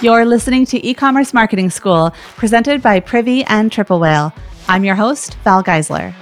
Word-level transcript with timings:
You're 0.00 0.24
listening 0.24 0.64
to 0.66 0.86
e-commerce 0.86 1.34
marketing 1.34 1.70
school 1.70 2.12
presented 2.36 2.80
by 2.80 3.00
Privy 3.00 3.42
and 3.44 3.72
Triple 3.72 3.98
Whale. 3.98 4.32
I'm 4.68 4.84
your 4.84 4.94
host, 4.94 5.36
Val 5.42 5.64
Geisler. 5.64 6.14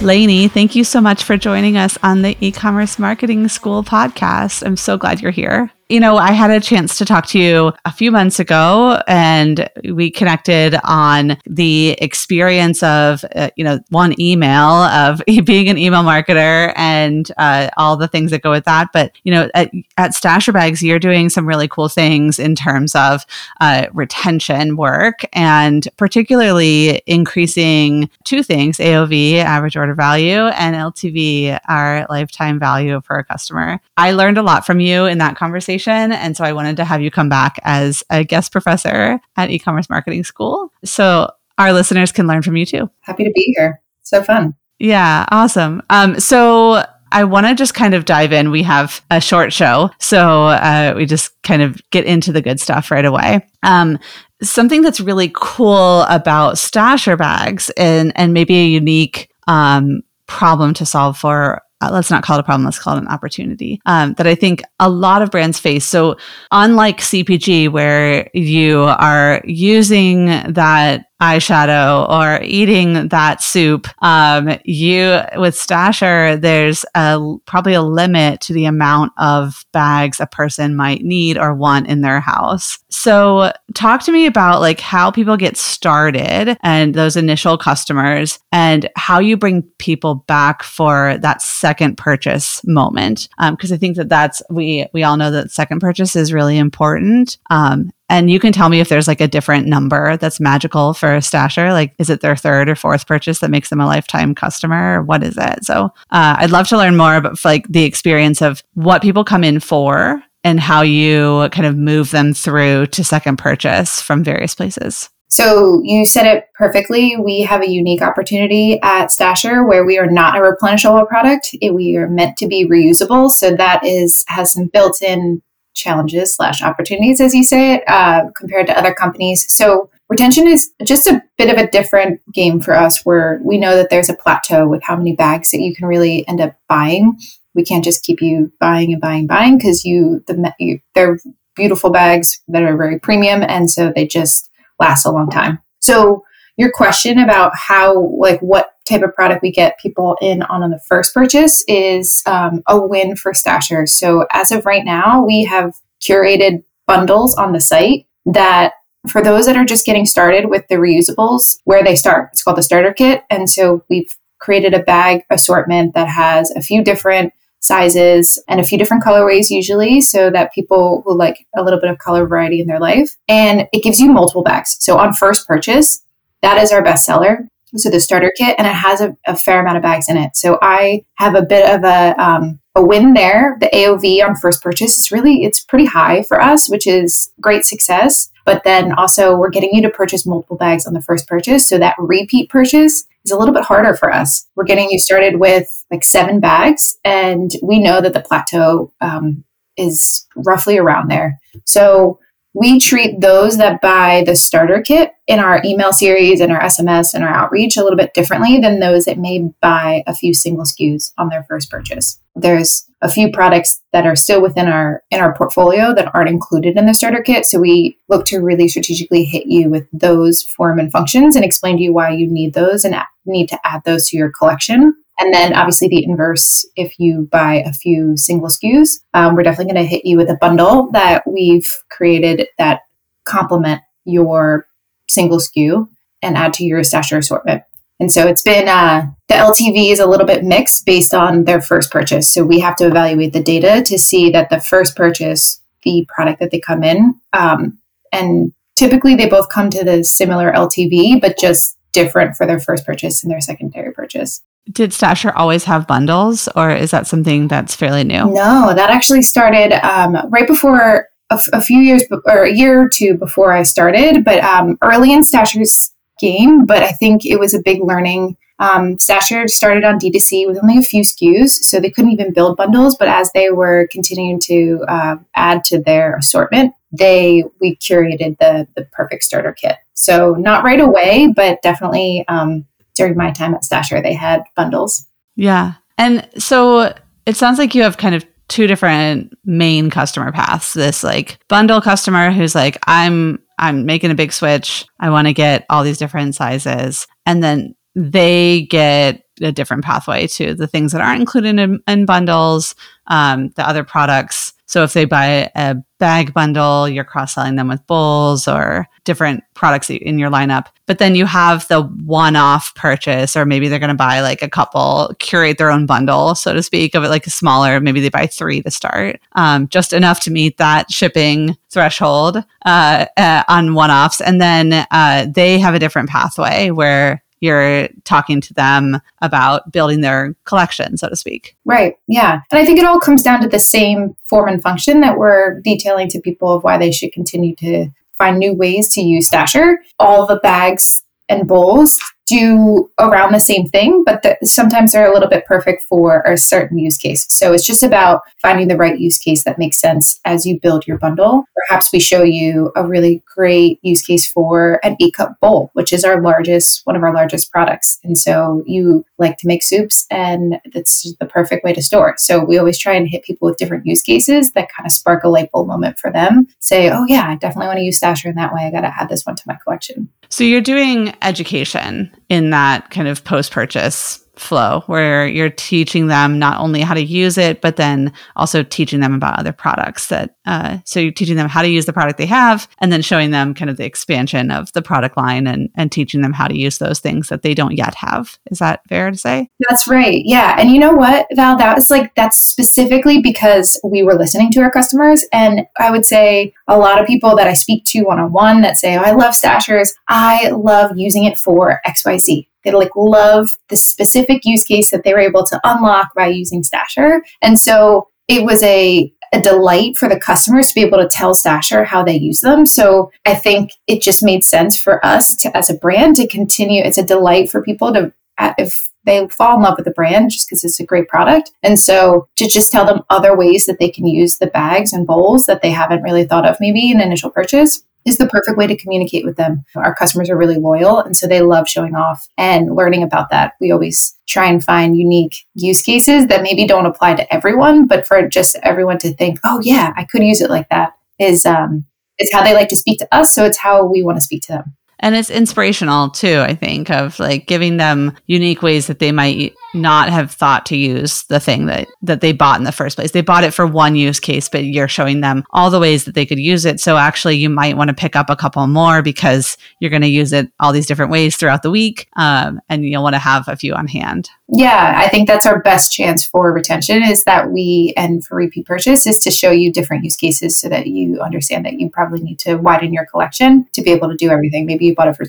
Lanie, 0.00 0.48
thank 0.48 0.74
you 0.74 0.82
so 0.82 1.02
much 1.02 1.24
for 1.24 1.36
joining 1.36 1.76
us 1.76 1.98
on 2.02 2.22
the 2.22 2.38
e-commerce 2.40 2.98
marketing 2.98 3.48
school 3.48 3.84
podcast. 3.84 4.64
I'm 4.64 4.78
so 4.78 4.96
glad 4.96 5.20
you're 5.20 5.30
here 5.30 5.70
you 5.90 5.98
know, 5.98 6.16
I 6.16 6.30
had 6.30 6.52
a 6.52 6.60
chance 6.60 6.96
to 6.98 7.04
talk 7.04 7.26
to 7.28 7.38
you 7.38 7.72
a 7.84 7.90
few 7.90 8.12
months 8.12 8.38
ago 8.38 9.02
and 9.08 9.68
we 9.90 10.08
connected 10.08 10.78
on 10.84 11.36
the 11.44 11.90
experience 12.00 12.80
of, 12.84 13.24
uh, 13.34 13.50
you 13.56 13.64
know, 13.64 13.80
one 13.88 14.18
email 14.20 14.84
of 14.84 15.20
being 15.44 15.68
an 15.68 15.76
email 15.76 16.04
marketer 16.04 16.72
and 16.76 17.32
uh, 17.38 17.70
all 17.76 17.96
the 17.96 18.06
things 18.06 18.30
that 18.30 18.42
go 18.42 18.52
with 18.52 18.64
that. 18.66 18.90
But, 18.92 19.10
you 19.24 19.32
know, 19.32 19.50
at, 19.52 19.72
at 19.96 20.12
Stasher 20.12 20.52
Bags, 20.52 20.80
you're 20.80 21.00
doing 21.00 21.28
some 21.28 21.46
really 21.46 21.66
cool 21.66 21.88
things 21.88 22.38
in 22.38 22.54
terms 22.54 22.94
of 22.94 23.26
uh, 23.60 23.86
retention 23.92 24.76
work 24.76 25.24
and 25.32 25.88
particularly 25.96 27.02
increasing 27.06 28.08
two 28.24 28.44
things 28.44 28.78
AOV, 28.78 29.38
average 29.38 29.76
order 29.76 29.94
value, 29.94 30.46
and 30.46 30.76
LTV, 30.76 31.58
our 31.66 32.06
lifetime 32.08 32.60
value 32.60 33.00
for 33.00 33.18
a 33.18 33.24
customer. 33.24 33.80
I 33.96 34.12
learned 34.12 34.38
a 34.38 34.42
lot 34.42 34.64
from 34.64 34.78
you 34.78 35.06
in 35.06 35.18
that 35.18 35.36
conversation 35.36 35.79
and 35.88 36.36
so 36.36 36.44
I 36.44 36.52
wanted 36.52 36.76
to 36.78 36.84
have 36.84 37.02
you 37.02 37.10
come 37.10 37.28
back 37.28 37.58
as 37.62 38.02
a 38.10 38.24
guest 38.24 38.52
professor 38.52 39.20
at 39.36 39.50
e 39.50 39.58
commerce 39.58 39.88
marketing 39.90 40.24
school. 40.24 40.72
So 40.84 41.30
our 41.58 41.72
listeners 41.72 42.12
can 42.12 42.26
learn 42.26 42.42
from 42.42 42.56
you 42.56 42.66
too. 42.66 42.90
Happy 43.00 43.24
to 43.24 43.30
be 43.34 43.52
here. 43.56 43.80
So 44.02 44.22
fun. 44.22 44.54
Yeah, 44.78 45.26
awesome. 45.30 45.82
Um, 45.90 46.18
so 46.18 46.84
I 47.12 47.24
want 47.24 47.46
to 47.46 47.54
just 47.54 47.74
kind 47.74 47.94
of 47.94 48.04
dive 48.04 48.32
in. 48.32 48.50
We 48.50 48.62
have 48.62 49.04
a 49.10 49.20
short 49.20 49.52
show, 49.52 49.90
so 49.98 50.46
uh, 50.46 50.94
we 50.96 51.06
just 51.06 51.40
kind 51.42 51.60
of 51.60 51.80
get 51.90 52.04
into 52.04 52.32
the 52.32 52.40
good 52.40 52.60
stuff 52.60 52.90
right 52.90 53.04
away. 53.04 53.46
Um, 53.62 53.98
something 54.42 54.80
that's 54.82 55.00
really 55.00 55.30
cool 55.34 56.02
about 56.02 56.54
stasher 56.54 57.18
bags 57.18 57.70
and 57.76 58.12
and 58.16 58.32
maybe 58.32 58.56
a 58.56 58.66
unique 58.66 59.30
um, 59.48 60.02
problem 60.26 60.72
to 60.74 60.86
solve 60.86 61.18
for 61.18 61.60
uh, 61.80 61.90
let's 61.92 62.10
not 62.10 62.22
call 62.22 62.36
it 62.36 62.40
a 62.40 62.44
problem, 62.44 62.64
let's 62.64 62.78
call 62.78 62.96
it 62.96 63.00
an 63.00 63.08
opportunity 63.08 63.80
um, 63.86 64.14
that 64.14 64.26
I 64.26 64.34
think 64.34 64.62
a 64.78 64.88
lot 64.88 65.22
of 65.22 65.30
brands 65.30 65.58
face. 65.58 65.84
So, 65.84 66.16
unlike 66.50 66.98
CPG, 66.98 67.70
where 67.70 68.28
you 68.34 68.82
are 68.82 69.42
using 69.44 70.26
that 70.26 71.06
eyeshadow 71.20 72.08
or 72.08 72.42
eating 72.42 73.08
that 73.08 73.42
soup. 73.42 73.86
Um, 74.02 74.58
you 74.64 75.20
with 75.36 75.54
Stasher, 75.54 76.40
there's 76.40 76.84
a, 76.94 77.36
probably 77.46 77.74
a 77.74 77.82
limit 77.82 78.40
to 78.42 78.52
the 78.52 78.64
amount 78.64 79.12
of 79.18 79.64
bags 79.72 80.20
a 80.20 80.26
person 80.26 80.76
might 80.76 81.02
need 81.02 81.36
or 81.38 81.54
want 81.54 81.86
in 81.88 82.00
their 82.00 82.20
house. 82.20 82.78
So 82.90 83.52
talk 83.74 84.02
to 84.04 84.12
me 84.12 84.26
about 84.26 84.60
like 84.60 84.80
how 84.80 85.10
people 85.10 85.36
get 85.36 85.56
started 85.56 86.58
and 86.62 86.94
those 86.94 87.16
initial 87.16 87.56
customers 87.56 88.38
and 88.52 88.88
how 88.96 89.18
you 89.20 89.36
bring 89.36 89.62
people 89.78 90.16
back 90.26 90.62
for 90.62 91.18
that 91.18 91.42
second 91.42 91.96
purchase 91.96 92.62
moment. 92.64 93.28
Um, 93.38 93.54
Because 93.54 93.72
um, 93.72 93.74
I 93.76 93.78
think 93.78 93.96
that 93.96 94.08
that's 94.08 94.42
we 94.50 94.86
we 94.92 95.02
all 95.02 95.16
know 95.16 95.30
that 95.30 95.50
second 95.50 95.80
purchase 95.80 96.16
is 96.16 96.32
really 96.32 96.58
important. 96.58 97.38
Um, 97.50 97.92
and 98.10 98.28
you 98.28 98.40
can 98.40 98.52
tell 98.52 98.68
me 98.68 98.80
if 98.80 98.88
there's 98.88 99.06
like 99.06 99.20
a 99.20 99.28
different 99.28 99.68
number 99.68 100.16
that's 100.16 100.40
magical 100.40 100.92
for 100.94 101.14
a 101.14 101.20
stasher. 101.20 101.72
Like, 101.72 101.94
is 101.98 102.10
it 102.10 102.20
their 102.20 102.34
third 102.34 102.68
or 102.68 102.74
fourth 102.74 103.06
purchase 103.06 103.38
that 103.38 103.50
makes 103.50 103.70
them 103.70 103.80
a 103.80 103.86
lifetime 103.86 104.34
customer? 104.34 104.98
Or 104.98 105.02
what 105.02 105.22
is 105.22 105.38
it? 105.38 105.64
So, 105.64 105.84
uh, 106.10 106.34
I'd 106.38 106.50
love 106.50 106.66
to 106.68 106.76
learn 106.76 106.96
more 106.96 107.14
about 107.14 107.42
like 107.44 107.68
the 107.68 107.84
experience 107.84 108.42
of 108.42 108.64
what 108.74 109.00
people 109.00 109.22
come 109.22 109.44
in 109.44 109.60
for 109.60 110.22
and 110.42 110.58
how 110.58 110.82
you 110.82 111.48
kind 111.52 111.66
of 111.66 111.76
move 111.76 112.10
them 112.10 112.34
through 112.34 112.86
to 112.86 113.04
second 113.04 113.36
purchase 113.36 114.02
from 114.02 114.24
various 114.24 114.56
places. 114.56 115.08
So 115.28 115.80
you 115.84 116.04
said 116.04 116.26
it 116.26 116.46
perfectly. 116.56 117.14
We 117.16 117.42
have 117.42 117.62
a 117.62 117.70
unique 117.70 118.02
opportunity 118.02 118.80
at 118.82 119.10
Stasher 119.10 119.66
where 119.68 119.84
we 119.84 119.96
are 119.96 120.10
not 120.10 120.36
a 120.36 120.40
replenishable 120.40 121.06
product. 121.06 121.54
we 121.62 121.96
are 121.96 122.08
meant 122.08 122.36
to 122.38 122.48
be 122.48 122.66
reusable. 122.66 123.30
So 123.30 123.54
that 123.54 123.86
is 123.86 124.24
has 124.26 124.52
some 124.52 124.66
built-in 124.66 125.40
challenges 125.74 126.36
slash 126.36 126.62
opportunities, 126.62 127.20
as 127.20 127.34
you 127.34 127.44
say 127.44 127.74
it, 127.74 127.84
uh, 127.88 128.24
compared 128.36 128.66
to 128.66 128.78
other 128.78 128.94
companies. 128.94 129.46
So 129.52 129.90
retention 130.08 130.46
is 130.46 130.70
just 130.84 131.06
a 131.06 131.22
bit 131.38 131.50
of 131.50 131.56
a 131.56 131.70
different 131.70 132.20
game 132.32 132.60
for 132.60 132.74
us, 132.74 133.04
where 133.04 133.40
we 133.44 133.58
know 133.58 133.76
that 133.76 133.90
there's 133.90 134.08
a 134.08 134.16
plateau 134.16 134.68
with 134.68 134.82
how 134.82 134.96
many 134.96 135.14
bags 135.14 135.50
that 135.50 135.60
you 135.60 135.74
can 135.74 135.86
really 135.86 136.26
end 136.28 136.40
up 136.40 136.54
buying. 136.68 137.18
We 137.54 137.64
can't 137.64 137.84
just 137.84 138.04
keep 138.04 138.20
you 138.20 138.52
buying 138.60 138.92
and 138.92 139.00
buying, 139.00 139.26
buying 139.26 139.58
because 139.58 139.84
you 139.84 140.22
the 140.26 140.54
you, 140.58 140.80
they're 140.94 141.18
beautiful 141.56 141.90
bags 141.90 142.40
that 142.48 142.62
are 142.62 142.76
very 142.76 142.98
premium, 142.98 143.42
and 143.42 143.70
so 143.70 143.92
they 143.94 144.06
just 144.06 144.50
last 144.78 145.04
a 145.04 145.10
long 145.10 145.28
time. 145.30 145.58
So 145.80 146.24
your 146.60 146.70
question 146.70 147.18
about 147.18 147.52
how 147.56 147.98
like 148.18 148.38
what 148.40 148.74
type 148.86 149.00
of 149.00 149.14
product 149.14 149.40
we 149.40 149.50
get 149.50 149.78
people 149.78 150.18
in 150.20 150.42
on 150.42 150.62
on 150.62 150.70
the 150.70 150.78
first 150.78 151.14
purchase 151.14 151.64
is 151.66 152.22
um, 152.26 152.62
a 152.68 152.78
win 152.78 153.16
for 153.16 153.32
Stasher. 153.32 153.88
So 153.88 154.26
as 154.30 154.52
of 154.52 154.66
right 154.66 154.84
now, 154.84 155.24
we 155.24 155.44
have 155.44 155.74
curated 156.02 156.62
bundles 156.86 157.34
on 157.34 157.52
the 157.52 157.60
site 157.60 158.04
that 158.26 158.74
for 159.08 159.22
those 159.22 159.46
that 159.46 159.56
are 159.56 159.64
just 159.64 159.86
getting 159.86 160.04
started 160.04 160.50
with 160.50 160.68
the 160.68 160.74
reusables, 160.74 161.56
where 161.64 161.82
they 161.82 161.96
start, 161.96 162.28
it's 162.32 162.42
called 162.42 162.58
the 162.58 162.62
starter 162.62 162.92
kit. 162.92 163.22
And 163.30 163.48
so 163.48 163.82
we've 163.88 164.14
created 164.38 164.74
a 164.74 164.82
bag 164.82 165.22
assortment 165.30 165.94
that 165.94 166.08
has 166.08 166.50
a 166.50 166.60
few 166.60 166.84
different 166.84 167.32
sizes 167.60 168.42
and 168.48 168.60
a 168.60 168.64
few 168.64 168.76
different 168.76 169.02
colorways 169.02 169.48
usually 169.48 170.02
so 170.02 170.28
that 170.30 170.52
people 170.52 171.02
who 171.06 171.16
like 171.16 171.46
a 171.56 171.62
little 171.62 171.80
bit 171.80 171.90
of 171.90 171.96
color 171.96 172.26
variety 172.26 172.60
in 172.60 172.66
their 172.66 172.80
life 172.80 173.16
and 173.28 173.66
it 173.72 173.82
gives 173.82 174.00
you 174.00 174.10
multiple 174.10 174.42
bags 174.42 174.78
so 174.80 174.96
on 174.96 175.12
first 175.12 175.46
purchase 175.46 176.00
that 176.42 176.58
is 176.58 176.72
our 176.72 176.82
best 176.82 177.04
seller 177.04 177.46
so 177.76 177.90
the 177.90 178.00
starter 178.00 178.32
kit, 178.36 178.56
and 178.58 178.66
it 178.66 178.74
has 178.74 179.00
a, 179.00 179.16
a, 179.26 179.36
fair 179.36 179.60
amount 179.60 179.76
of 179.76 179.82
bags 179.82 180.08
in 180.08 180.16
it. 180.16 180.36
So 180.36 180.58
I 180.60 181.04
have 181.16 181.34
a 181.34 181.42
bit 181.42 181.68
of 181.68 181.84
a 181.84 182.20
um, 182.22 182.58
a 182.74 182.84
win 182.84 183.14
there. 183.14 183.56
The 183.60 183.70
AOV 183.72 184.26
on 184.26 184.36
first 184.36 184.62
purchase 184.62 184.98
is 184.98 185.10
really 185.10 185.44
it's 185.44 185.60
pretty 185.64 185.84
high 185.84 186.22
for 186.22 186.40
us, 186.40 186.68
which 186.68 186.86
is 186.86 187.30
great 187.40 187.64
success. 187.64 188.30
But 188.44 188.64
then 188.64 188.92
also 188.92 189.36
we're 189.36 189.50
getting 189.50 189.70
you 189.72 189.82
to 189.82 189.90
purchase 189.90 190.26
multiple 190.26 190.56
bags 190.56 190.86
on 190.86 190.94
the 190.94 191.02
first 191.02 191.28
purchase, 191.28 191.68
so 191.68 191.78
that 191.78 191.94
repeat 191.98 192.50
purchase 192.50 193.06
is 193.24 193.30
a 193.30 193.38
little 193.38 193.54
bit 193.54 193.64
harder 193.64 193.94
for 193.94 194.12
us. 194.12 194.46
We're 194.56 194.64
getting 194.64 194.90
you 194.90 194.98
started 194.98 195.38
with 195.38 195.68
like 195.90 196.04
seven 196.04 196.40
bags, 196.40 196.98
and 197.04 197.52
we 197.62 197.78
know 197.78 198.00
that 198.00 198.14
the 198.14 198.20
plateau 198.20 198.92
um, 199.00 199.44
is 199.76 200.26
roughly 200.34 200.78
around 200.78 201.08
there. 201.08 201.38
So 201.66 202.18
we 202.52 202.80
treat 202.80 203.20
those 203.20 203.58
that 203.58 203.80
buy 203.80 204.24
the 204.26 204.34
starter 204.34 204.82
kit 204.82 205.12
in 205.28 205.38
our 205.38 205.62
email 205.64 205.92
series 205.92 206.40
and 206.40 206.50
our 206.50 206.60
SMS 206.60 207.14
and 207.14 207.22
our 207.22 207.32
outreach 207.32 207.76
a 207.76 207.82
little 207.82 207.96
bit 207.96 208.12
differently 208.12 208.58
than 208.58 208.80
those 208.80 209.04
that 209.04 209.18
may 209.18 209.48
buy 209.60 210.02
a 210.06 210.14
few 210.14 210.34
single 210.34 210.64
SKUs 210.64 211.12
on 211.16 211.28
their 211.28 211.44
first 211.44 211.70
purchase. 211.70 212.18
There's 212.34 212.86
a 213.02 213.10
few 213.10 213.30
products 213.30 213.80
that 213.92 214.04
are 214.06 214.16
still 214.16 214.42
within 214.42 214.66
our 214.66 215.02
in 215.10 215.20
our 215.20 215.34
portfolio 215.34 215.94
that 215.94 216.12
aren't 216.14 216.28
included 216.28 216.76
in 216.76 216.86
the 216.86 216.94
starter 216.94 217.22
kit, 217.22 217.46
so 217.46 217.60
we 217.60 217.96
look 218.08 218.26
to 218.26 218.40
really 218.40 218.68
strategically 218.68 219.24
hit 219.24 219.46
you 219.46 219.70
with 219.70 219.86
those 219.92 220.42
form 220.42 220.78
and 220.78 220.90
functions 220.90 221.36
and 221.36 221.44
explain 221.44 221.76
to 221.76 221.82
you 221.82 221.92
why 221.92 222.10
you 222.10 222.26
need 222.26 222.54
those 222.54 222.84
and 222.84 222.96
need 223.24 223.48
to 223.48 223.60
add 223.64 223.82
those 223.84 224.08
to 224.08 224.16
your 224.16 224.30
collection 224.30 224.94
and 225.20 225.34
then 225.34 225.54
obviously 225.54 225.88
the 225.88 226.02
inverse, 226.02 226.64
if 226.76 226.98
you 226.98 227.28
buy 227.30 227.62
a 227.66 227.74
few 227.74 228.16
single 228.16 228.48
SKUs, 228.48 229.00
um, 229.12 229.36
we're 229.36 229.42
definitely 229.42 229.72
going 229.74 229.84
to 229.84 229.90
hit 229.90 230.06
you 230.06 230.16
with 230.16 230.30
a 230.30 230.38
bundle 230.40 230.90
that 230.92 231.22
we've 231.26 231.70
created 231.90 232.48
that 232.56 232.80
complement 233.26 233.82
your 234.06 234.66
single 235.10 235.38
SKU 235.38 235.88
and 236.22 236.38
add 236.38 236.54
to 236.54 236.64
your 236.64 236.80
stasher 236.80 237.18
assortment. 237.18 237.62
And 238.00 238.10
so 238.10 238.26
it's 238.26 238.40
been 238.40 238.66
uh, 238.66 239.08
the 239.28 239.34
LTV 239.34 239.92
is 239.92 240.00
a 240.00 240.06
little 240.06 240.26
bit 240.26 240.42
mixed 240.42 240.86
based 240.86 241.12
on 241.12 241.44
their 241.44 241.60
first 241.60 241.90
purchase. 241.90 242.32
So 242.32 242.42
we 242.42 242.58
have 242.60 242.76
to 242.76 242.86
evaluate 242.86 243.34
the 243.34 243.42
data 243.42 243.82
to 243.84 243.98
see 243.98 244.30
that 244.30 244.48
the 244.48 244.58
first 244.58 244.96
purchase, 244.96 245.60
the 245.82 246.06
product 246.08 246.40
that 246.40 246.50
they 246.50 246.60
come 246.60 246.82
in, 246.82 247.14
um, 247.34 247.78
and 248.10 248.54
typically 248.74 249.16
they 249.16 249.28
both 249.28 249.50
come 249.50 249.68
to 249.68 249.84
the 249.84 250.02
similar 250.02 250.50
LTV, 250.50 251.20
but 251.20 251.38
just 251.38 251.76
different 251.92 252.36
for 252.36 252.46
their 252.46 252.58
first 252.58 252.86
purchase 252.86 253.22
and 253.22 253.30
their 253.30 253.40
secondary 253.40 253.92
purchase. 253.92 254.40
Did 254.70 254.90
Stasher 254.90 255.32
always 255.34 255.64
have 255.64 255.86
bundles, 255.86 256.48
or 256.54 256.70
is 256.70 256.90
that 256.90 257.06
something 257.06 257.48
that's 257.48 257.74
fairly 257.74 258.04
new? 258.04 258.26
No, 258.26 258.72
that 258.74 258.90
actually 258.90 259.22
started 259.22 259.72
um, 259.84 260.16
right 260.30 260.46
before 260.46 261.08
a, 261.30 261.34
f- 261.34 261.48
a 261.52 261.60
few 261.60 261.78
years 261.78 262.04
be- 262.08 262.18
or 262.26 262.44
a 262.44 262.52
year 262.52 262.82
or 262.82 262.88
two 262.88 263.14
before 263.14 263.52
I 263.52 263.62
started, 263.62 264.24
but 264.24 264.42
um, 264.44 264.76
early 264.82 265.12
in 265.12 265.22
Stasher's 265.22 265.92
game. 266.20 266.66
But 266.66 266.82
I 266.82 266.92
think 266.92 267.24
it 267.24 267.40
was 267.40 267.54
a 267.54 267.62
big 267.62 267.82
learning. 267.82 268.36
Um, 268.60 268.96
Stasher 268.98 269.48
started 269.48 269.84
on 269.84 269.98
D2C 269.98 270.46
with 270.46 270.58
only 270.62 270.76
a 270.76 270.82
few 270.82 271.02
SKUs, 271.02 271.64
so 271.64 271.80
they 271.80 271.90
couldn't 271.90 272.10
even 272.12 272.34
build 272.34 272.58
bundles. 272.58 272.94
But 272.96 273.08
as 273.08 273.32
they 273.32 273.50
were 273.50 273.88
continuing 273.90 274.38
to 274.40 274.84
uh, 274.86 275.16
add 275.34 275.64
to 275.64 275.80
their 275.80 276.14
assortment, 276.16 276.74
they 276.92 277.44
we 277.60 277.76
curated 277.76 278.38
the 278.38 278.68
the 278.76 278.84
perfect 278.92 279.24
starter 279.24 279.52
kit. 279.52 279.76
So 279.94 280.34
not 280.34 280.64
right 280.64 280.80
away, 280.80 281.32
but 281.34 281.62
definitely 281.62 282.24
um, 282.28 282.66
during 283.00 283.16
my 283.16 283.30
time 283.30 283.54
at 283.54 283.62
Stasher, 283.62 284.02
they 284.02 284.12
had 284.12 284.42
bundles. 284.56 285.06
Yeah. 285.34 285.72
And 285.96 286.28
so 286.36 286.94
it 287.24 287.34
sounds 287.34 287.58
like 287.58 287.74
you 287.74 287.82
have 287.82 287.96
kind 287.96 288.14
of 288.14 288.26
two 288.48 288.66
different 288.66 289.32
main 289.42 289.88
customer 289.88 290.30
paths. 290.32 290.74
This 290.74 291.02
like 291.02 291.38
bundle 291.48 291.80
customer 291.80 292.30
who's 292.30 292.54
like, 292.54 292.76
I'm 292.86 293.42
I'm 293.58 293.86
making 293.86 294.10
a 294.10 294.14
big 294.14 294.32
switch. 294.32 294.84
I 294.98 295.08
want 295.08 295.28
to 295.28 295.32
get 295.32 295.64
all 295.70 295.82
these 295.82 295.96
different 295.96 296.34
sizes. 296.34 297.06
And 297.24 297.42
then 297.42 297.74
they 297.94 298.66
get 298.68 299.22
a 299.40 299.50
different 299.50 299.82
pathway 299.82 300.26
to 300.26 300.54
the 300.54 300.66
things 300.66 300.92
that 300.92 301.00
aren't 301.00 301.20
included 301.20 301.58
in, 301.58 301.80
in 301.88 302.04
bundles, 302.04 302.74
um, 303.06 303.48
the 303.56 303.66
other 303.66 303.82
products 303.82 304.49
so 304.70 304.84
if 304.84 304.92
they 304.92 305.04
buy 305.04 305.50
a 305.56 305.74
bag 305.98 306.32
bundle, 306.32 306.88
you're 306.88 307.02
cross 307.02 307.34
selling 307.34 307.56
them 307.56 307.66
with 307.66 307.84
bowls 307.88 308.46
or 308.46 308.86
different 309.02 309.42
products 309.54 309.90
in 309.90 310.16
your 310.16 310.30
lineup. 310.30 310.66
But 310.86 310.98
then 310.98 311.16
you 311.16 311.26
have 311.26 311.66
the 311.66 311.82
one 311.82 312.36
off 312.36 312.72
purchase, 312.76 313.36
or 313.36 313.44
maybe 313.44 313.66
they're 313.66 313.80
going 313.80 313.88
to 313.88 313.96
buy 313.96 314.20
like 314.20 314.42
a 314.42 314.48
couple, 314.48 315.12
curate 315.18 315.58
their 315.58 315.72
own 315.72 315.86
bundle, 315.86 316.36
so 316.36 316.52
to 316.52 316.62
speak, 316.62 316.94
of 316.94 317.02
it 317.02 317.08
like 317.08 317.26
a 317.26 317.30
smaller, 317.30 317.80
maybe 317.80 318.00
they 318.00 318.10
buy 318.10 318.28
three 318.28 318.62
to 318.62 318.70
start, 318.70 319.18
um, 319.32 319.66
just 319.66 319.92
enough 319.92 320.20
to 320.20 320.30
meet 320.30 320.56
that 320.58 320.88
shipping 320.88 321.56
threshold 321.70 322.36
uh, 322.64 323.06
uh, 323.16 323.42
on 323.48 323.74
one 323.74 323.90
offs. 323.90 324.20
And 324.20 324.40
then 324.40 324.86
uh, 324.92 325.26
they 325.34 325.58
have 325.58 325.74
a 325.74 325.80
different 325.80 326.10
pathway 326.10 326.70
where 326.70 327.24
you're 327.40 327.88
talking 328.04 328.40
to 328.42 328.54
them 328.54 329.00
about 329.22 329.72
building 329.72 330.02
their 330.02 330.34
collection, 330.44 330.96
so 330.96 331.08
to 331.08 331.16
speak. 331.16 331.56
Right. 331.64 331.96
Yeah. 332.06 332.40
And 332.50 332.58
I 332.58 332.64
think 332.64 332.78
it 332.78 332.84
all 332.84 333.00
comes 333.00 333.22
down 333.22 333.40
to 333.42 333.48
the 333.48 333.58
same 333.58 334.14
form 334.24 334.48
and 334.48 334.62
function 334.62 335.00
that 335.00 335.18
we're 335.18 335.60
detailing 335.60 336.08
to 336.10 336.20
people 336.20 336.52
of 336.52 336.62
why 336.62 336.78
they 336.78 336.92
should 336.92 337.12
continue 337.12 337.54
to 337.56 337.88
find 338.16 338.38
new 338.38 338.54
ways 338.54 338.92
to 338.94 339.00
use 339.00 339.30
Stasher. 339.30 339.76
All 339.98 340.26
the 340.26 340.36
bags 340.36 341.02
and 341.28 341.48
bowls 341.48 341.98
do 342.30 342.88
around 342.98 343.32
the 343.32 343.40
same 343.40 343.66
thing, 343.66 344.04
but 344.06 344.22
the, 344.22 344.36
sometimes 344.44 344.92
they're 344.92 345.10
a 345.10 345.12
little 345.12 345.28
bit 345.28 345.44
perfect 345.46 345.82
for 345.82 346.22
a 346.22 346.38
certain 346.38 346.78
use 346.78 346.96
case. 346.96 347.26
So 347.28 347.52
it's 347.52 347.66
just 347.66 347.82
about 347.82 348.22
finding 348.40 348.68
the 348.68 348.76
right 348.76 348.98
use 348.98 349.18
case 349.18 349.44
that 349.44 349.58
makes 349.58 349.80
sense 349.80 350.20
as 350.24 350.46
you 350.46 350.60
build 350.60 350.86
your 350.86 350.98
bundle. 350.98 351.44
Perhaps 351.68 351.90
we 351.92 351.98
show 351.98 352.22
you 352.22 352.72
a 352.76 352.86
really 352.86 353.22
great 353.34 353.80
use 353.82 354.02
case 354.02 354.30
for 354.30 354.78
an 354.84 354.96
eight 355.00 355.14
cup 355.14 355.38
bowl, 355.40 355.70
which 355.74 355.92
is 355.92 356.04
our 356.04 356.22
largest, 356.22 356.82
one 356.84 356.96
of 356.96 357.02
our 357.02 357.12
largest 357.12 357.50
products. 357.50 357.98
And 358.04 358.16
so 358.16 358.62
you 358.66 359.04
like 359.18 359.36
to 359.38 359.46
make 359.46 359.62
soups, 359.62 360.06
and 360.10 360.60
that's 360.72 361.12
the 361.18 361.26
perfect 361.26 361.64
way 361.64 361.72
to 361.72 361.82
store. 361.82 362.10
It. 362.10 362.20
So 362.20 362.44
we 362.44 362.58
always 362.58 362.78
try 362.78 362.94
and 362.94 363.08
hit 363.08 363.24
people 363.24 363.48
with 363.48 363.58
different 363.58 363.86
use 363.86 364.02
cases 364.02 364.52
that 364.52 364.68
kind 364.74 364.86
of 364.86 364.92
spark 364.92 365.24
a 365.24 365.28
light 365.28 365.50
bulb 365.52 365.68
moment 365.68 365.98
for 365.98 366.12
them. 366.12 366.46
Say, 366.60 366.90
oh, 366.90 367.04
yeah, 367.08 367.26
I 367.28 367.34
definitely 367.34 367.66
want 367.66 367.78
to 367.78 367.84
use 367.84 368.00
Stasher 368.00 368.26
in 368.26 368.36
that 368.36 368.54
way. 368.54 368.62
I 368.62 368.70
got 368.70 368.82
to 368.82 368.94
add 369.00 369.08
this 369.08 369.26
one 369.26 369.36
to 369.36 369.42
my 369.46 369.58
collection. 369.62 370.08
So 370.28 370.44
you're 370.44 370.60
doing 370.60 371.12
education 371.22 372.14
in 372.28 372.50
that 372.50 372.90
kind 372.90 373.08
of 373.08 373.24
post 373.24 373.50
purchase 373.50 374.19
flow 374.36 374.82
where 374.86 375.26
you're 375.26 375.50
teaching 375.50 376.06
them 376.06 376.38
not 376.38 376.60
only 376.60 376.80
how 376.80 376.94
to 376.94 377.02
use 377.02 377.36
it 377.36 377.60
but 377.60 377.76
then 377.76 378.12
also 378.36 378.62
teaching 378.62 379.00
them 379.00 379.14
about 379.14 379.38
other 379.38 379.52
products 379.52 380.06
that 380.06 380.36
uh, 380.46 380.78
so 380.84 380.98
you're 380.98 381.12
teaching 381.12 381.36
them 381.36 381.48
how 381.48 381.62
to 381.62 381.68
use 381.68 381.86
the 381.86 381.92
product 381.92 382.18
they 382.18 382.26
have 382.26 382.68
and 382.78 382.92
then 382.92 383.02
showing 383.02 383.30
them 383.30 383.54
kind 383.54 383.70
of 383.70 383.76
the 383.76 383.84
expansion 383.84 384.50
of 384.50 384.72
the 384.72 384.82
product 384.82 385.16
line 385.16 385.46
and 385.46 385.68
and 385.76 385.92
teaching 385.92 386.22
them 386.22 386.32
how 386.32 386.46
to 386.46 386.56
use 386.56 386.78
those 386.78 387.00
things 387.00 387.28
that 387.28 387.42
they 387.42 387.54
don't 387.54 387.76
yet 387.76 387.94
have. 387.94 388.38
Is 388.50 388.58
that 388.58 388.80
fair 388.88 389.10
to 389.10 389.16
say? 389.16 389.48
That's 389.68 389.86
right. 389.86 390.22
Yeah. 390.24 390.56
And 390.58 390.70
you 390.70 390.78
know 390.78 390.92
what 390.92 391.26
val? 391.34 391.56
That 391.56 391.74
was 391.74 391.90
like 391.90 392.14
that's 392.14 392.38
specifically 392.38 393.20
because 393.20 393.78
we 393.84 394.02
were 394.02 394.14
listening 394.14 394.50
to 394.52 394.60
our 394.60 394.70
customers. 394.70 395.24
And 395.32 395.66
i 395.78 395.90
would 395.90 396.06
say 396.06 396.52
a 396.66 396.78
lot 396.78 397.00
of 397.00 397.06
people 397.06 397.36
that 397.36 397.46
i 397.46 397.54
speak 397.54 397.84
to 397.84 398.02
one-on-one 398.02 398.60
that 398.62 398.76
say 398.76 398.96
oh, 398.96 399.02
i 399.02 399.12
love 399.12 399.34
stashers. 399.34 399.90
I 400.08 400.48
love 400.48 400.92
using 400.96 401.24
it 401.24 401.38
for 401.38 401.80
xyz 401.86 402.46
they 402.64 402.72
like 402.72 402.94
love 402.96 403.50
the 403.68 403.76
specific 403.76 404.44
use 404.44 404.64
case 404.64 404.90
that 404.90 405.04
they 405.04 405.12
were 405.12 405.20
able 405.20 405.44
to 405.44 405.60
unlock 405.64 406.14
by 406.14 406.26
using 406.26 406.62
Stasher. 406.62 407.20
And 407.42 407.58
so 407.58 408.08
it 408.28 408.44
was 408.44 408.62
a 408.62 409.12
a 409.32 409.40
delight 409.40 409.96
for 409.96 410.08
the 410.08 410.18
customers 410.18 410.68
to 410.68 410.74
be 410.74 410.82
able 410.82 410.98
to 410.98 411.08
tell 411.08 411.34
Stasher 411.34 411.86
how 411.86 412.02
they 412.02 412.16
use 412.16 412.40
them. 412.40 412.66
So 412.66 413.12
I 413.24 413.34
think 413.34 413.72
it 413.86 414.02
just 414.02 414.24
made 414.24 414.42
sense 414.42 414.76
for 414.76 415.04
us 415.06 415.36
to, 415.36 415.56
as 415.56 415.70
a 415.70 415.74
brand, 415.74 416.16
to 416.16 416.26
continue. 416.26 416.82
It's 416.82 416.98
a 416.98 417.04
delight 417.04 417.48
for 417.48 417.62
people 417.62 417.92
to, 417.92 418.12
uh, 418.38 418.54
if 418.58 418.90
they 419.04 419.26
fall 419.28 419.56
in 419.56 419.62
love 419.62 419.74
with 419.76 419.84
the 419.84 419.92
brand, 419.92 420.30
just 420.30 420.48
because 420.48 420.64
it's 420.64 420.80
a 420.80 420.84
great 420.84 421.08
product. 421.08 421.52
And 421.62 421.78
so 421.78 422.28
to 422.36 422.48
just 422.48 422.72
tell 422.72 422.84
them 422.84 423.02
other 423.08 423.36
ways 423.36 423.66
that 423.66 423.78
they 423.78 423.88
can 423.88 424.06
use 424.06 424.38
the 424.38 424.48
bags 424.48 424.92
and 424.92 425.06
bowls 425.06 425.46
that 425.46 425.62
they 425.62 425.70
haven't 425.70 426.02
really 426.02 426.24
thought 426.24 426.46
of 426.46 426.56
maybe 426.60 426.90
in 426.90 427.00
initial 427.00 427.30
purchase 427.30 427.82
is 428.04 428.18
the 428.18 428.26
perfect 428.26 428.56
way 428.56 428.66
to 428.66 428.76
communicate 428.76 429.24
with 429.24 429.36
them. 429.36 429.64
Our 429.76 429.94
customers 429.94 430.30
are 430.30 430.36
really 430.36 430.56
loyal, 430.56 431.00
and 431.00 431.16
so 431.16 431.26
they 431.26 431.42
love 431.42 431.68
showing 431.68 431.94
off 431.94 432.28
and 432.38 432.74
learning 432.74 433.02
about 433.02 433.30
that. 433.30 433.54
We 433.60 433.70
always 433.70 434.16
try 434.26 434.46
and 434.46 434.62
find 434.62 434.96
unique 434.96 435.44
use 435.54 435.82
cases 435.82 436.26
that 436.28 436.42
maybe 436.42 436.66
don't 436.66 436.86
apply 436.86 437.14
to 437.14 437.34
everyone, 437.34 437.86
but 437.86 438.06
for 438.06 438.26
just 438.28 438.58
everyone 438.62 438.98
to 438.98 439.14
think, 439.14 439.38
oh, 439.44 439.60
yeah, 439.62 439.92
I 439.96 440.04
could 440.04 440.22
use 440.22 440.40
it 440.40 440.50
like 440.50 440.68
that 440.70 440.92
is 441.18 441.44
um, 441.44 441.84
is 442.18 442.32
how 442.32 442.42
they 442.42 442.54
like 442.54 442.68
to 442.68 442.76
speak 442.76 442.98
to 442.98 443.14
us. 443.14 443.34
So 443.34 443.44
it's 443.44 443.58
how 443.58 443.84
we 443.84 444.02
want 444.02 444.16
to 444.16 444.22
speak 444.22 444.42
to 444.42 444.52
them 444.52 444.76
and 445.00 445.14
it's 445.14 445.30
inspirational 445.30 446.10
too 446.10 446.40
i 446.40 446.54
think 446.54 446.90
of 446.90 447.18
like 447.18 447.46
giving 447.46 447.76
them 447.76 448.16
unique 448.26 448.62
ways 448.62 448.86
that 448.86 448.98
they 448.98 449.12
might 449.12 449.54
not 449.74 450.08
have 450.10 450.32
thought 450.32 450.66
to 450.66 450.76
use 450.76 451.24
the 451.24 451.40
thing 451.40 451.66
that 451.66 451.88
that 452.02 452.20
they 452.20 452.32
bought 452.32 452.58
in 452.58 452.64
the 452.64 452.72
first 452.72 452.96
place. 452.96 453.12
They 453.12 453.20
bought 453.20 453.44
it 453.44 453.54
for 453.54 453.66
one 453.66 453.94
use 453.94 454.20
case 454.20 454.48
but 454.48 454.64
you're 454.64 454.88
showing 454.88 455.20
them 455.20 455.44
all 455.50 455.70
the 455.70 455.80
ways 455.80 456.04
that 456.04 456.14
they 456.14 456.26
could 456.26 456.38
use 456.38 456.64
it. 456.64 456.80
So 456.80 456.96
actually 456.96 457.36
you 457.36 457.48
might 457.48 457.76
want 457.76 457.88
to 457.88 457.94
pick 457.94 458.16
up 458.16 458.30
a 458.30 458.36
couple 458.36 458.66
more 458.66 459.02
because 459.02 459.56
you're 459.78 459.90
going 459.90 460.02
to 460.02 460.08
use 460.08 460.32
it 460.32 460.50
all 460.60 460.72
these 460.72 460.86
different 460.86 461.10
ways 461.10 461.36
throughout 461.36 461.62
the 461.62 461.70
week 461.70 462.08
um, 462.16 462.60
and 462.68 462.84
you'll 462.84 463.02
want 463.02 463.14
to 463.14 463.20
have 463.20 463.48
a 463.48 463.56
few 463.56 463.74
on 463.74 463.86
hand. 463.86 464.30
Yeah 464.48 464.94
i 464.96 465.08
think 465.08 465.28
that's 465.28 465.46
our 465.46 465.62
best 465.62 465.92
chance 465.92 466.26
for 466.26 466.52
retention 466.52 467.02
is 467.02 467.24
that 467.24 467.50
we 467.50 467.94
and 467.96 468.24
for 468.24 468.36
repeat 468.36 468.66
purchase 468.66 469.06
is 469.06 469.18
to 469.20 469.30
show 469.30 469.50
you 469.50 469.72
different 469.72 470.02
use 470.04 470.16
cases 470.16 470.58
so 470.58 470.68
that 470.68 470.88
you 470.88 471.20
understand 471.20 471.64
that 471.64 471.78
you 471.78 471.88
probably 471.88 472.20
need 472.20 472.38
to 472.40 472.56
widen 472.56 472.92
your 472.92 473.06
collection 473.06 473.66
to 473.72 473.82
be 473.82 473.90
able 473.92 474.08
to 474.08 474.16
do 474.16 474.30
everything. 474.30 474.66
Maybe 474.66 474.89
you 474.90 474.94
bought 474.94 475.08
it 475.08 475.16
for 475.16 475.24